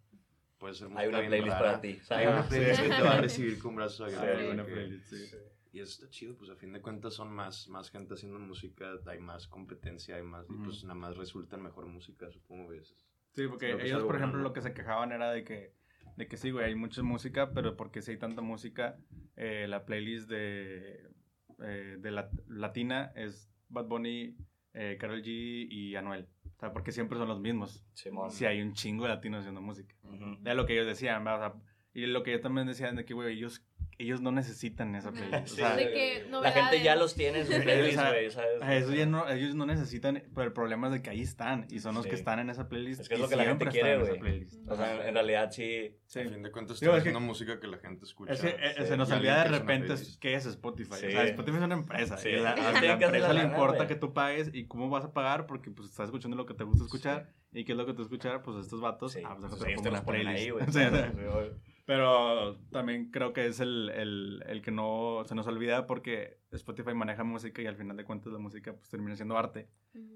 [0.58, 1.64] puede ser música Hay una playlist rara.
[1.66, 2.00] para ti.
[2.10, 2.82] Hay una playlist sí.
[2.88, 4.50] que te va a recibir con brazos abiertos.
[4.50, 4.56] Sí.
[4.66, 5.36] que- playlist, sí.
[5.72, 8.92] Y eso está chido, pues a fin de cuentas son más, más gente haciendo música,
[9.06, 12.64] hay más competencia, hay más, y pues nada más resulta en mejor música, supongo.
[12.64, 15.30] güey, eso es- Sí, porque Creo ellos, por bueno, ejemplo, lo que se quejaban era
[15.32, 15.74] de que,
[16.16, 18.96] de que sí, güey, hay mucha música, pero porque si hay tanta música,
[19.36, 21.06] eh, la playlist de,
[21.62, 24.34] eh, de la, latina es Bad Bunny,
[24.76, 26.28] eh, Karol G y Anuel.
[26.56, 27.84] O sea, porque siempre son los mismos.
[28.28, 29.94] Si hay un chingo de latinos haciendo música.
[30.04, 30.38] Ujú.
[30.42, 31.48] Era lo que ellos decían, ¿verdad?
[31.48, 31.62] O sea,
[31.94, 33.66] y lo que ellos también decían de que, güey, ellos,
[33.98, 35.18] ellos no necesitan esa Ujú.
[35.18, 35.44] playlist.
[35.52, 38.30] O Sí, sea, de que La gente ya los tiene en sus playlists, o güey,
[38.30, 38.62] ¿sabes?
[38.62, 41.66] a eso ya no, ellos no necesitan, pero el problema es de que ahí están
[41.70, 42.10] y son los Sí.
[42.10, 43.00] que están en esa playlist.
[43.00, 44.46] Es que es lo que la gente quiere, güey.
[44.68, 45.96] O sea, en, realidad sí.
[46.06, 46.20] Sí.
[46.20, 48.32] A fin de cuentas, Digo, estás es que- haciendo música que la gente escucha.
[48.32, 48.86] Es que eh, Sí.
[48.86, 50.94] se nos olvida de que repente qué es Spotify.
[51.00, 51.06] Sí.
[51.06, 52.16] O sea, Spotify es una empresa.
[52.18, 52.28] Sí.
[52.28, 55.12] y la- a la que empresa le importa que tú pagues y cómo vas a
[55.12, 57.30] pagar porque pues estás escuchando lo que te gusta escuchar.
[57.52, 58.42] ¿Y qué es lo que te escuchar?
[58.42, 59.12] Pues estos vatos.
[59.12, 60.66] Sí, ah, pues pues déjate ellos ponen ahí, güey.
[61.86, 66.94] Pero también creo que es el, el, el que no se nos olvida porque Spotify
[66.94, 69.68] maneja música y al final de cuentas la música pues termina siendo arte.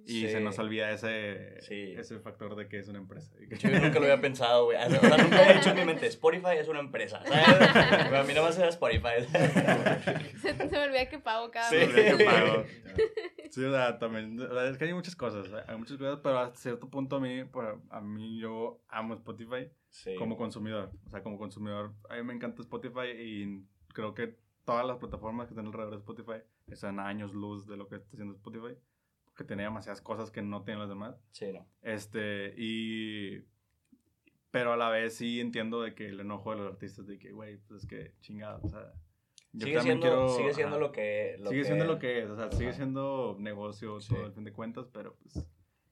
[0.05, 0.29] Y Sí.
[0.29, 1.93] se nos olvida ese, Sí.
[1.97, 3.33] ese factor de que es una empresa.
[3.59, 4.79] Yo nunca lo había pensado, güey.
[4.79, 7.23] O sea, nunca había dicho en mi mente, Spotify es una empresa.
[7.25, 7.47] ¿sabes?
[8.09, 9.25] Pero a mí no me era Spotify.
[10.43, 11.77] Se, se me olvida que pago cada Sí.
[11.79, 11.97] Se mes.
[12.15, 12.65] olvida que pago.
[13.51, 16.39] Sí, o sea, también, o sea, es que hay muchas cosas, hay muchas cosas, pero
[16.39, 20.15] a cierto punto a mí, por- a mí yo amo Spotify Sí.
[20.17, 24.87] como consumidor, o sea, como consumidor, a mí me encanta Spotify y creo que todas
[24.87, 28.09] las plataformas que están alrededor de Spotify están a años luz de lo que está
[28.13, 28.77] haciendo Spotify,
[29.25, 31.67] porque tiene demasiadas cosas que no tienen las demás, Sí, no.
[31.83, 33.45] este, y,
[34.51, 37.33] pero a la vez sí entiendo de que el enojo de los artistas de que,
[37.33, 38.93] güey, pues es que chingado, o sea,
[39.53, 40.85] yo Sigue siendo, quiero- sigue siendo ajá.
[40.87, 41.37] lo que.
[41.41, 44.15] Lo sigue que- siendo lo que es, o sea, sigue siendo negocio Sí.
[44.15, 45.45] todo al fin de cuentas, pero pues,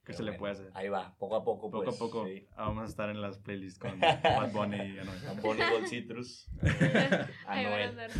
[0.08, 0.70] ¿qué se le bueno, puede hacer?
[0.74, 1.70] Ahí va, poco a poco.
[1.70, 2.46] Poco pues, a poco Sí.
[2.56, 5.18] vamos a estar en las playlists con Bad Bunny y Anuel.
[5.42, 6.48] Bonnie Gold Citrus.
[7.46, 8.10] Ahí van a Anuel.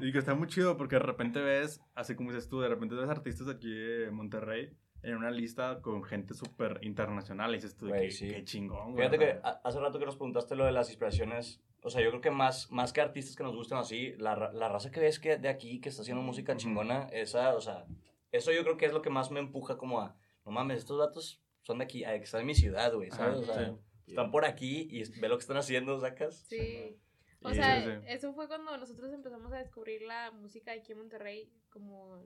[0.00, 2.94] Y que está muy chido porque de repente ves, así como dices tú, de repente
[2.94, 4.70] ves artistas de aquí de Monterrey
[5.02, 8.28] en una lista con gente súper internacional y dices tú, Güey, que, sí.
[8.28, 8.96] qué chingón, güey.
[9.08, 9.60] Fíjate que Ajá.
[9.64, 12.30] a- hace rato que nos preguntaste lo de las inspiraciones, o sea, yo creo que
[12.30, 15.48] más, más que artistas que nos gustan así, la, la raza que ves que de
[15.48, 17.84] aquí, que está haciendo música chingona, esa, o sea,
[18.30, 20.98] eso yo creo que es lo que más me empuja como a, no mames, estos
[20.98, 23.42] datos son de aquí, que están en mi ciudad, güey, ¿sabes?
[23.42, 23.66] Ajá, o sea,
[24.04, 24.10] sí.
[24.10, 26.44] están por aquí y ve lo que están haciendo, sacas.
[26.48, 26.96] Sí.
[27.42, 28.06] O Y- sea, sí, sí.
[28.08, 32.22] eso fue cuando nosotros empezamos a descubrir la música aquí en Monterrey, como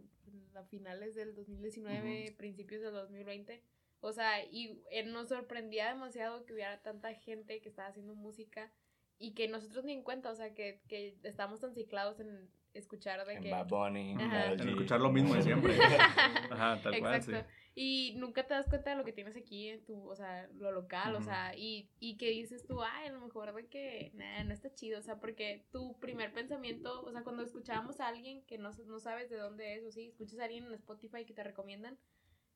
[0.55, 3.63] a finales del 2019, principios del 2020.
[4.01, 8.71] O sea, y eh, nos sorprendía demasiado que hubiera tanta gente que estaba haciendo música
[9.19, 13.27] y que nosotros ni en cuenta, o sea, que, que estábamos tan ciclados en escuchar
[13.27, 13.51] de En que...
[13.51, 15.75] Bad Bunny, en escuchar lo mismo de siempre.
[16.51, 17.33] Ajá, tal cual, sí.
[17.79, 20.73] Y nunca te das cuenta de lo que tienes aquí en tu, o sea, lo
[20.73, 24.43] local, o sea, y, y que dices tú, ay, a lo mejor de que, nah,
[24.45, 28.43] no está chido, o sea, porque tu primer pensamiento, o sea, cuando escuchábamos a alguien
[28.47, 31.35] que no, no sabes de dónde es, o sí, escuchas a alguien en Spotify que
[31.35, 31.99] te recomiendan,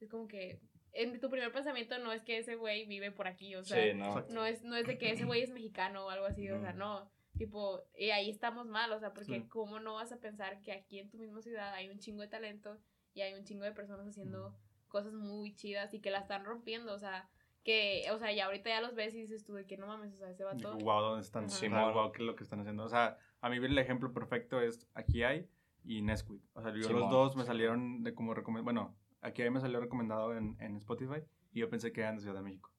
[0.01, 0.59] es como que,
[0.95, 3.93] en tu primer pensamiento no es que ese güey vive por aquí, o sea, Sí,
[3.99, 4.23] no.
[4.31, 6.73] no es, no es de que ese güey es mexicano o algo así, o sea,
[6.73, 7.11] no.
[7.37, 9.49] Tipo, y ahí estamos mal, o sea, porque Sí.
[9.51, 12.29] cómo no vas a pensar que aquí en tu misma ciudad hay un chingo de
[12.29, 12.79] talento
[13.13, 14.57] y hay un chingo de personas haciendo
[14.91, 17.29] cosas muy chidas y que la están rompiendo, o sea,
[17.65, 20.13] que, o sea, ya ahorita ya los ves y dices tú de que no mames,
[20.13, 20.77] o sea, ese vato.
[20.79, 21.45] Wow, ¿dónde están?
[21.45, 21.55] Ajá.
[21.55, 22.85] O sea, wow, ¿qué es lo que están haciendo?
[22.85, 25.47] O sea, a mí el ejemplo perfecto es Aquí hay
[25.85, 26.43] y Nesquik.
[26.53, 27.01] O sea, yo Simón.
[27.03, 28.65] los dos me salieron de como recomendado.
[28.65, 31.23] Bueno, Aquí hay me salió recomendado en, en Spotify
[31.53, 32.73] y yo pensé que eran de Ciudad de México.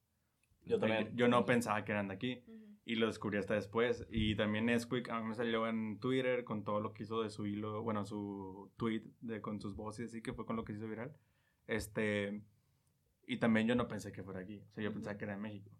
[0.64, 1.14] Yo también.
[1.16, 2.78] Yo no pensaba que eran de aquí Ujú.
[2.84, 4.06] y lo descubrí hasta después.
[4.10, 7.30] Y también Nesquik a mí me salió en Twitter con todo lo que hizo de
[7.30, 10.72] su hilo, bueno, su tweet de, con sus voces, así que fue con lo que
[10.72, 11.14] se hizo viral.
[11.66, 12.42] Este,
[13.26, 15.40] y también yo no pensé que fuera aquí, o sea, yo pensaba que era en
[15.40, 15.70] México.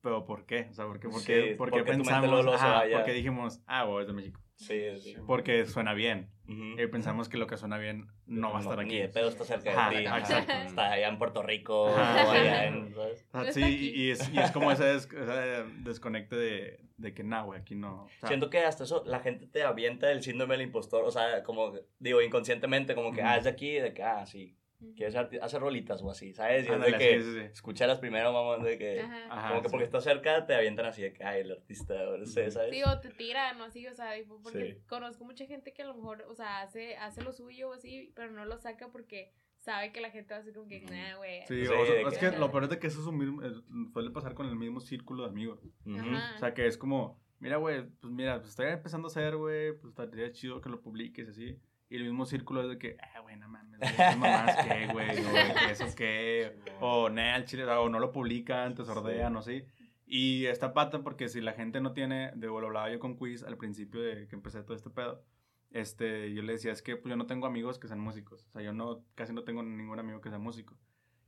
[0.00, 0.68] Pero ¿por qué?
[0.70, 2.44] O sea, ¿por qué, por Sí, qué, por qué porque pensamos?
[2.44, 4.40] se Ajá, porque dijimos, ah, bueno, es de México.
[4.54, 5.16] Sí, sí.
[5.26, 6.30] Porque suena bien.
[6.48, 6.80] Ujú.
[6.80, 8.94] Y pensamos que lo que suena bien no va a estar aquí.
[8.94, 10.04] Ni de pedo está cerca Ajá, de ti.
[10.06, 10.52] exacto.
[10.52, 12.26] Está allá en Puerto Rico Ajá.
[12.26, 12.94] o allá en...
[12.94, 13.26] ¿sabes?
[13.32, 17.42] No sí, y, es, y es como ese, des- ese desconecte de, de que, nah,
[17.42, 18.04] güey, aquí no.
[18.04, 21.10] O sea, Siento que hasta eso la gente te avienta el síndrome del impostor, o
[21.10, 23.28] sea, como, digo, inconscientemente, como que, Ujú.
[23.30, 24.56] ah, es de aquí, de que, ah, sí,
[24.94, 26.68] Quieres arti- hacer rolitas o así, ¿sabes?
[26.68, 27.40] Y es de que, sí, sí, sí.
[27.52, 29.48] escucharlas primero, mamón, de que, Ajá.
[29.48, 32.24] Como que porque estás cerca te avientan así de que, ay, el artista, o no
[32.26, 32.50] sé.
[32.52, 32.70] ¿sabes?
[32.70, 34.12] Sí, o te tiran o así, o sea,
[34.42, 34.86] porque Sí.
[34.86, 38.12] conozco mucha gente que a lo mejor, o sea, hace, hace lo suyo o así,
[38.14, 41.16] pero no lo saca porque sabe que la gente va a ser como que, nah,
[41.16, 41.40] güey.
[41.48, 43.18] Sí, Sí, o sea, es que- que lo peor es de que eso es un
[43.18, 43.60] mismo, es-
[43.92, 45.60] suele pasar con el mismo círculo de amigos.
[45.92, 46.34] Ajá.
[46.36, 49.72] O sea, que es como, mira, güey, pues mira, pues estoy empezando a hacer, güey,
[49.72, 51.58] pues estaría chido que lo publiques así.
[51.90, 53.80] Y el mismo círculo es de que, ah, güey, no mames,
[54.18, 58.74] mamás qué, güey, o que eso qué, o nah, el chile, o no lo publican,
[58.74, 59.64] te sordean, o sí.
[60.06, 63.42] Y está pata porque si la gente no tiene, de lo hablaba yo con Quiz
[63.42, 65.22] al principio de que empecé todo este pedo,
[65.70, 68.50] este, yo le decía, es que pues yo no tengo amigos que sean músicos, o
[68.52, 70.76] sea, yo no, casi no tengo ningún amigo que sea músico.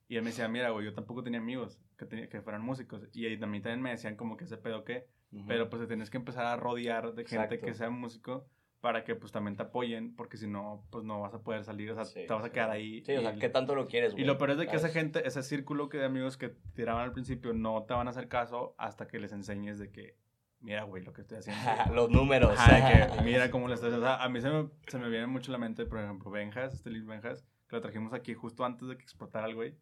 [0.08, 3.06] Y él me decía, mira, güey, yo tampoco tenía amigos que, te- que fueran músicos.
[3.12, 5.06] Y ahí también, también me decían como que ese pedo qué.
[5.30, 5.46] Ujú.
[5.46, 7.64] Pero pues te tienes que empezar a rodear de gente Exacto.
[7.66, 8.44] que sea músico
[8.80, 11.90] para que pues también te apoyen, porque si no, pues no vas a poder salir,
[11.90, 13.02] o sea, Sí, te vas a quedar ahí.
[13.04, 14.24] Sí, o sea, ¿qué tanto lo quieres, güey?
[14.24, 14.94] y lo peor es de que esa ¿Sabes?
[14.94, 18.28] gente, ese círculo que de amigos que tiraban al principio no te van a hacer
[18.28, 20.16] caso hasta que les enseñes de que,
[20.60, 21.60] mira, güey, lo que estoy haciendo.
[21.94, 22.52] Los números.
[22.58, 24.06] Ajá, que mira cómo le estoy haciendo.
[24.06, 26.30] O sea, a mí se me, se me viene mucho a la mente, por ejemplo,
[26.30, 29.76] Benjas, este Lil Benjas, que lo trajimos aquí justo antes de que explotara el güey.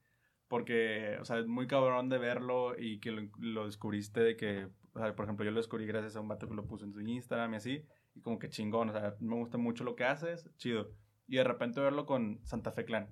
[0.48, 4.66] Porque, o sea, es muy cabrón de verlo y que lo, lo descubriste de que,
[4.94, 6.92] o sea, por ejemplo, yo lo descubrí gracias a un vato que lo puso en
[6.92, 7.84] su Instagram y así.
[8.18, 10.90] Y como que chingón, o sea, me gusta mucho lo que haces, chido.
[11.28, 13.08] Y de repente verlo con Santa Fe Clan.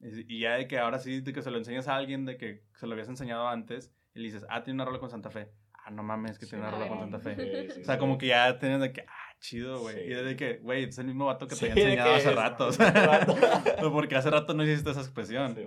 [0.00, 2.36] Y, y ya de que ahora sí, de que se lo enseñas a alguien, de
[2.36, 5.30] que se lo habías enseñado antes, y le dices, ah, tiene una rola con Santa
[5.30, 5.52] Fe.
[5.72, 7.36] Ah, no mames, que tiene una rola con Santa Fe.
[7.36, 8.00] Sí, sí, O sea, sí.
[8.00, 9.94] como que ya tienes de que, ah, chido, güey.
[9.94, 10.00] Sí.
[10.12, 12.34] Y de que, güey, es el mismo vato que te Sí, había enseñado hace es-
[12.36, 12.66] rato.
[12.66, 13.26] o sea,
[13.92, 15.54] porque hace rato no hiciste esa expresión.
[15.54, 15.62] Sí.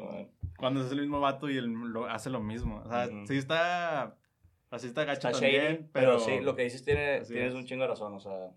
[0.57, 2.81] Cuando es el mismo vato y él lo, hace lo mismo.
[2.83, 3.27] O sea, Ujú.
[3.27, 4.17] sí está.
[4.71, 6.17] Así está gacho Está también, shady, pero.
[6.17, 7.53] pero sí, lo que dices tiene, tienes es.
[7.53, 8.49] un chingo de razón, o sea,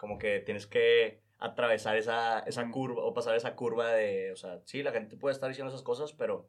[0.00, 4.60] como que tienes que atravesar esa, esa curva, o pasar esa curva de, o sea,
[4.64, 6.48] sí, la gente puede estar diciendo esas cosas, pero,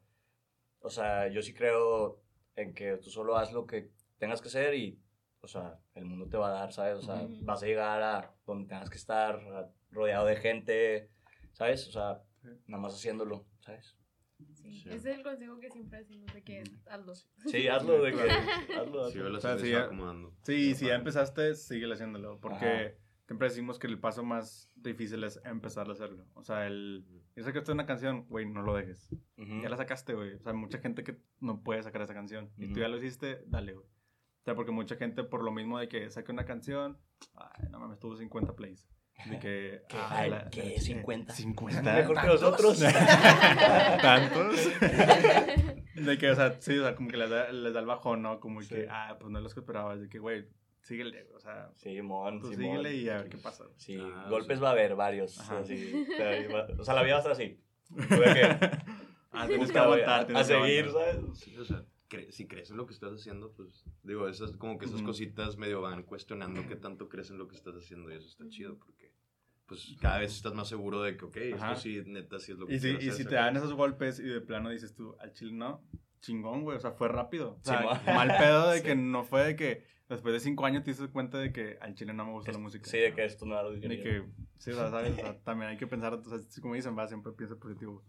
[0.80, 2.22] o sea, yo sí creo
[2.56, 4.98] en que tú solo haz lo que tengas que hacer y,
[5.42, 6.96] o sea, el mundo te va a dar, ¿sabes?
[6.96, 9.38] O sea, vas a llegar a donde tengas que estar,
[9.90, 11.10] rodeado de gente,
[11.52, 11.86] ¿sabes?
[11.88, 12.48] O sea, Sí.
[12.66, 13.96] nada más haciéndolo, ¿sabes?
[14.54, 14.88] Sí, Sí.
[14.88, 17.14] Ese es el consejo que siempre decimos de que hazlo.
[17.14, 18.18] Sí, hazlo, de que,
[18.74, 19.28] hazlo, Sí, hazlo.
[19.30, 20.34] la O sea, se sí, está ya- acomodando.
[20.42, 22.40] Sí, si ya empezaste, sigue haciéndolo.
[22.40, 22.94] Porque Ajá.
[23.32, 26.26] Siempre decimos que el paso más difícil es empezar a hacerlo.
[26.34, 27.04] O sea, el.
[27.34, 29.08] Yo sé que esto es una canción, güey, no lo dejes.
[29.38, 29.62] Ujú.
[29.62, 30.34] Ya la sacaste, güey.
[30.34, 32.50] O sea, mucha gente que no puede sacar esa canción.
[32.58, 33.86] Y tú ya lo hiciste, dale, güey.
[33.86, 36.98] O sea, porque mucha gente, por lo mismo de que saque una canción,
[37.36, 38.88] ay, no mames, tuvo 50 plays.
[39.30, 39.82] De que.
[39.88, 39.96] ¿Qué?
[40.10, 40.74] ay, la- ¿Qué?
[40.74, 41.32] la- 50.
[41.32, 41.82] 50.
[41.94, 42.40] Mejor que ¿Tantos?
[42.42, 42.80] nosotros.
[44.02, 44.56] ¿Tantos?
[45.94, 48.22] de que, o sea, sí, o sea, como que les da, les da el bajón,
[48.22, 48.40] ¿no?
[48.40, 48.68] Como Sí.
[48.74, 50.00] que, ah, pues no es lo que esperabas.
[50.00, 50.46] De que, güey,
[50.82, 52.62] síguele, o sea, Simón, tú Simón.
[52.78, 53.64] síguele y a ver qué pasa.
[53.76, 54.62] Sí, Ah, golpes sí.
[54.62, 55.38] va a haber varios.
[55.40, 55.58] Ajá.
[55.60, 55.92] así,
[56.78, 57.60] o sea, la vida va a estar así.
[57.88, 58.92] Tú de que,
[59.34, 60.90] Ah, tienes que a- aguantar, a, tienes que seguir.
[60.90, 61.16] ¿sabes?
[61.38, 64.76] Sí, o sea, cre- si crees en lo que estás haciendo, pues digo, esas como
[64.78, 65.06] que esas Ujú.
[65.06, 68.46] cositas medio van cuestionando qué tanto crees en lo que estás haciendo y eso está
[68.48, 69.10] chido porque
[69.66, 71.70] pues cada vez estás más seguro de que, ok, Ajá.
[71.72, 73.72] esto sí, neta, sí es lo que Y si, y hacer, si te dan esos
[73.72, 75.82] golpes y de plano dices tú, al chile no,
[76.20, 77.56] chingón, güey, o sea, fue rápido.
[77.62, 77.98] O sea, Simón.
[78.14, 78.84] mal pedo de Sí.
[78.84, 81.94] que no fue de que después de cinco años te diste cuenta de que al
[81.94, 82.88] chile no me gusta la música.
[82.88, 84.24] Sí, de que esto no era lo que De que,
[84.58, 85.12] sí, o sea, ¿sabes?
[85.12, 88.02] O sea, también hay que pensar, o sea, como dicen, va, siempre piensa positivo.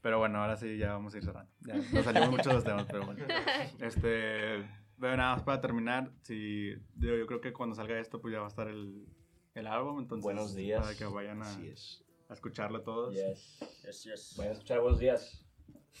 [0.00, 1.50] Pero bueno, ahora sí, ya vamos a ir cerrando.
[1.60, 3.24] Ya nos salimos mucho de los temas, pero bueno.
[3.80, 4.64] Este,
[4.96, 8.40] bueno, nada más para terminar, si, digo, yo creo que cuando salga esto, pues ya
[8.40, 9.06] va a estar el,
[9.54, 10.22] el álbum, entonces.
[10.22, 10.80] Buenos días.
[10.80, 12.04] Para que vayan a, es.
[12.28, 13.14] a escucharlo todos.
[13.14, 13.58] Yes.
[13.84, 14.34] Yes, yes.
[14.36, 15.44] Vayan a escuchar buenos días.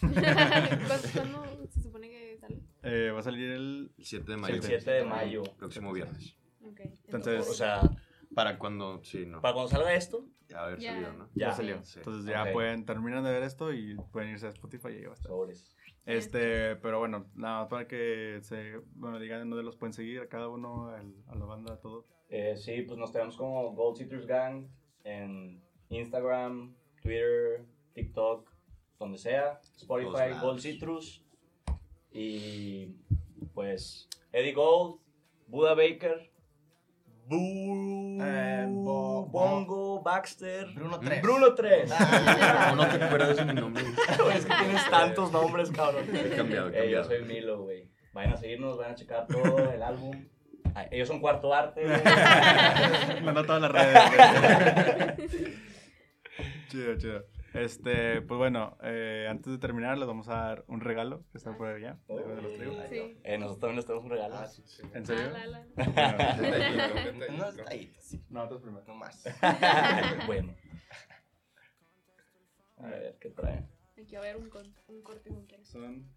[0.00, 2.58] ¿Cuándo, se supone que sale?
[2.82, 4.54] Eh, va a salir el El 7 de mayo.
[4.56, 5.42] El 7 de mayo.
[5.58, 6.36] Próximo viernes.
[6.64, 6.80] Ok.
[7.04, 7.80] Entonces- O sea,
[8.34, 9.40] Para cuando, sí, no.
[9.42, 10.92] Para cuando salga esto, Ya haber Ya.
[10.94, 11.24] salido, ¿no?
[11.34, 11.48] Ya.
[11.48, 11.82] Ya salió.
[11.84, 11.98] Sí.
[11.98, 12.52] Entonces ya Ok.
[12.52, 15.28] pueden, terminan de ver esto y pueden irse a Spotify y ahí va a estar.
[15.30, 15.74] sobres.
[16.04, 20.20] Este, pero bueno, nada más para que se, bueno, digan en dónde los pueden seguir,
[20.20, 22.06] a cada uno, al- a la banda, a todo.
[22.28, 24.66] Eh, sí, pues nos tenemos como Gold Citrus Gang
[25.04, 27.64] en Instagram, Twitter,
[27.94, 28.51] TikTok,
[29.02, 29.60] donde sea.
[29.76, 30.38] Spotify.
[30.40, 31.24] Gold Citrus.
[32.12, 32.94] Y
[33.54, 35.00] pues Eddie Gold,
[35.46, 36.30] Buda Baker,
[37.26, 41.22] Boo, Eh, Bo- Bongo, Baxter, Bruno 3.
[41.22, 41.88] Bruno 3.
[41.90, 43.82] No, no te acuerdas de mi nombre.
[44.36, 46.04] Es que tienes tantos nombres, cabrón.
[46.14, 47.04] He cambiado, he Eh, yo cambiado.
[47.04, 47.88] soy Milo, güey.
[48.12, 50.26] Vayan a seguirnos, vayan a checar todo el álbum.
[50.74, 51.82] Ah, ellos son cuarto arte.
[53.24, 55.32] Manda todas las redes.
[56.68, 57.24] chido, chido.
[57.54, 61.54] Este, pues bueno, eh, antes de terminar les vamos a dar un regalo que está
[61.56, 61.98] por allá.
[62.08, 62.88] Déjame los.
[62.88, 63.18] Sí.
[63.24, 64.34] Eh, nosotros también les tenemos un regalo.
[64.36, 64.62] Ah, sí.
[64.64, 64.82] Sí.
[64.94, 65.32] ¿En serio?
[65.36, 65.66] Ah, la, la.
[67.26, 68.24] Bueno, No, ahí, sí.
[68.30, 68.84] no, tú primero.
[68.86, 69.22] No más.
[70.26, 70.54] bueno.
[72.78, 73.68] A ver, ¿qué trae?
[74.00, 75.64] Aquí va a haber un, con- un corte con quien.
[75.66, 76.08] Son.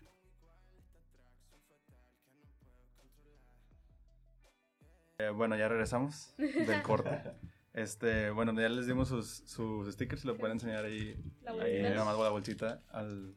[5.17, 7.09] Eh, bueno, ya regresamos del corte.
[7.75, 11.21] Este, bueno, ya les dimos sus, sus stickers, lo pueden enseñar ahí.
[11.41, 12.81] La ahí nada más la bolsita.
[12.89, 13.35] Al,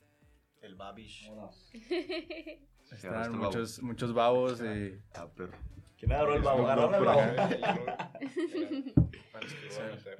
[0.62, 1.28] El Babish.
[2.92, 4.96] Están muchos, muchos babos y.
[5.14, 5.58] Ah, perro.
[5.98, 6.68] ¿Quién agarró el babo?
[6.68, 7.20] ¿Agarraron el babo?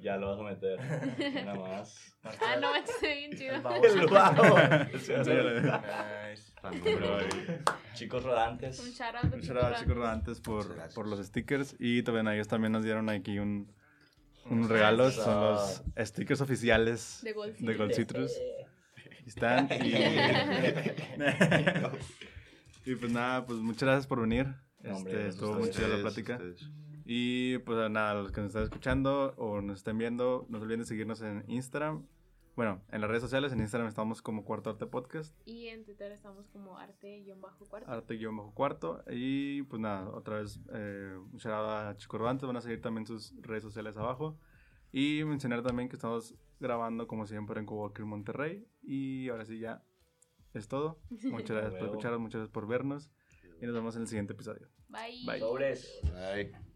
[0.01, 0.79] Ya lo vas a meter.
[1.45, 2.17] Nada más.
[2.23, 3.55] ah, no ve bien chido.
[3.55, 3.93] El Babish.
[3.93, 4.57] El babo.
[6.27, 6.53] Nice.
[7.95, 8.81] Chicos rodantes.
[8.81, 11.77] Un shout out Un shout out a chicos rodantes por, por los stickers.
[11.79, 13.73] Y también ellos también nos dieron aquí un,
[14.51, 15.11] un regalo.
[15.11, 18.33] Son los stickers oficiales De Gold de Gold Citrus.
[19.27, 19.69] Están.
[22.85, 24.47] Y, y pues nada, pues muchas gracias por venir.
[24.83, 26.35] No, hombre, Este, estuvo muy chida la plática.
[26.35, 26.71] ustedes.
[27.05, 30.81] Y pues nada, los que nos están escuchando o nos estén viendo, no se olviden
[30.81, 32.07] de seguirnos en Instagram.
[32.59, 36.11] Bueno, en las redes sociales, en Instagram estamos como Cuarto Arte Podcast, Y en Twitter
[36.11, 37.89] estamos como arte-cuarto.
[37.89, 39.05] arte-cuarto.
[39.13, 43.63] Y pues nada, otra vez, eh, un a Chico van a seguir también sus redes
[43.63, 44.41] sociales abajo.
[44.91, 48.67] Y mencionar también que estamos grabando como siempre en Coworker Monterrey.
[48.83, 49.85] Y ahora sí ya
[50.53, 50.99] es todo.
[51.31, 53.13] Muchas gracias por escucharnos, muchas gracias por vernos.
[53.63, 54.67] Y nos vemos en el siguiente episodio.
[54.89, 55.25] Bye.
[55.25, 55.39] Bye.
[55.39, 56.01] Sobres.
[56.13, 56.68] Bye.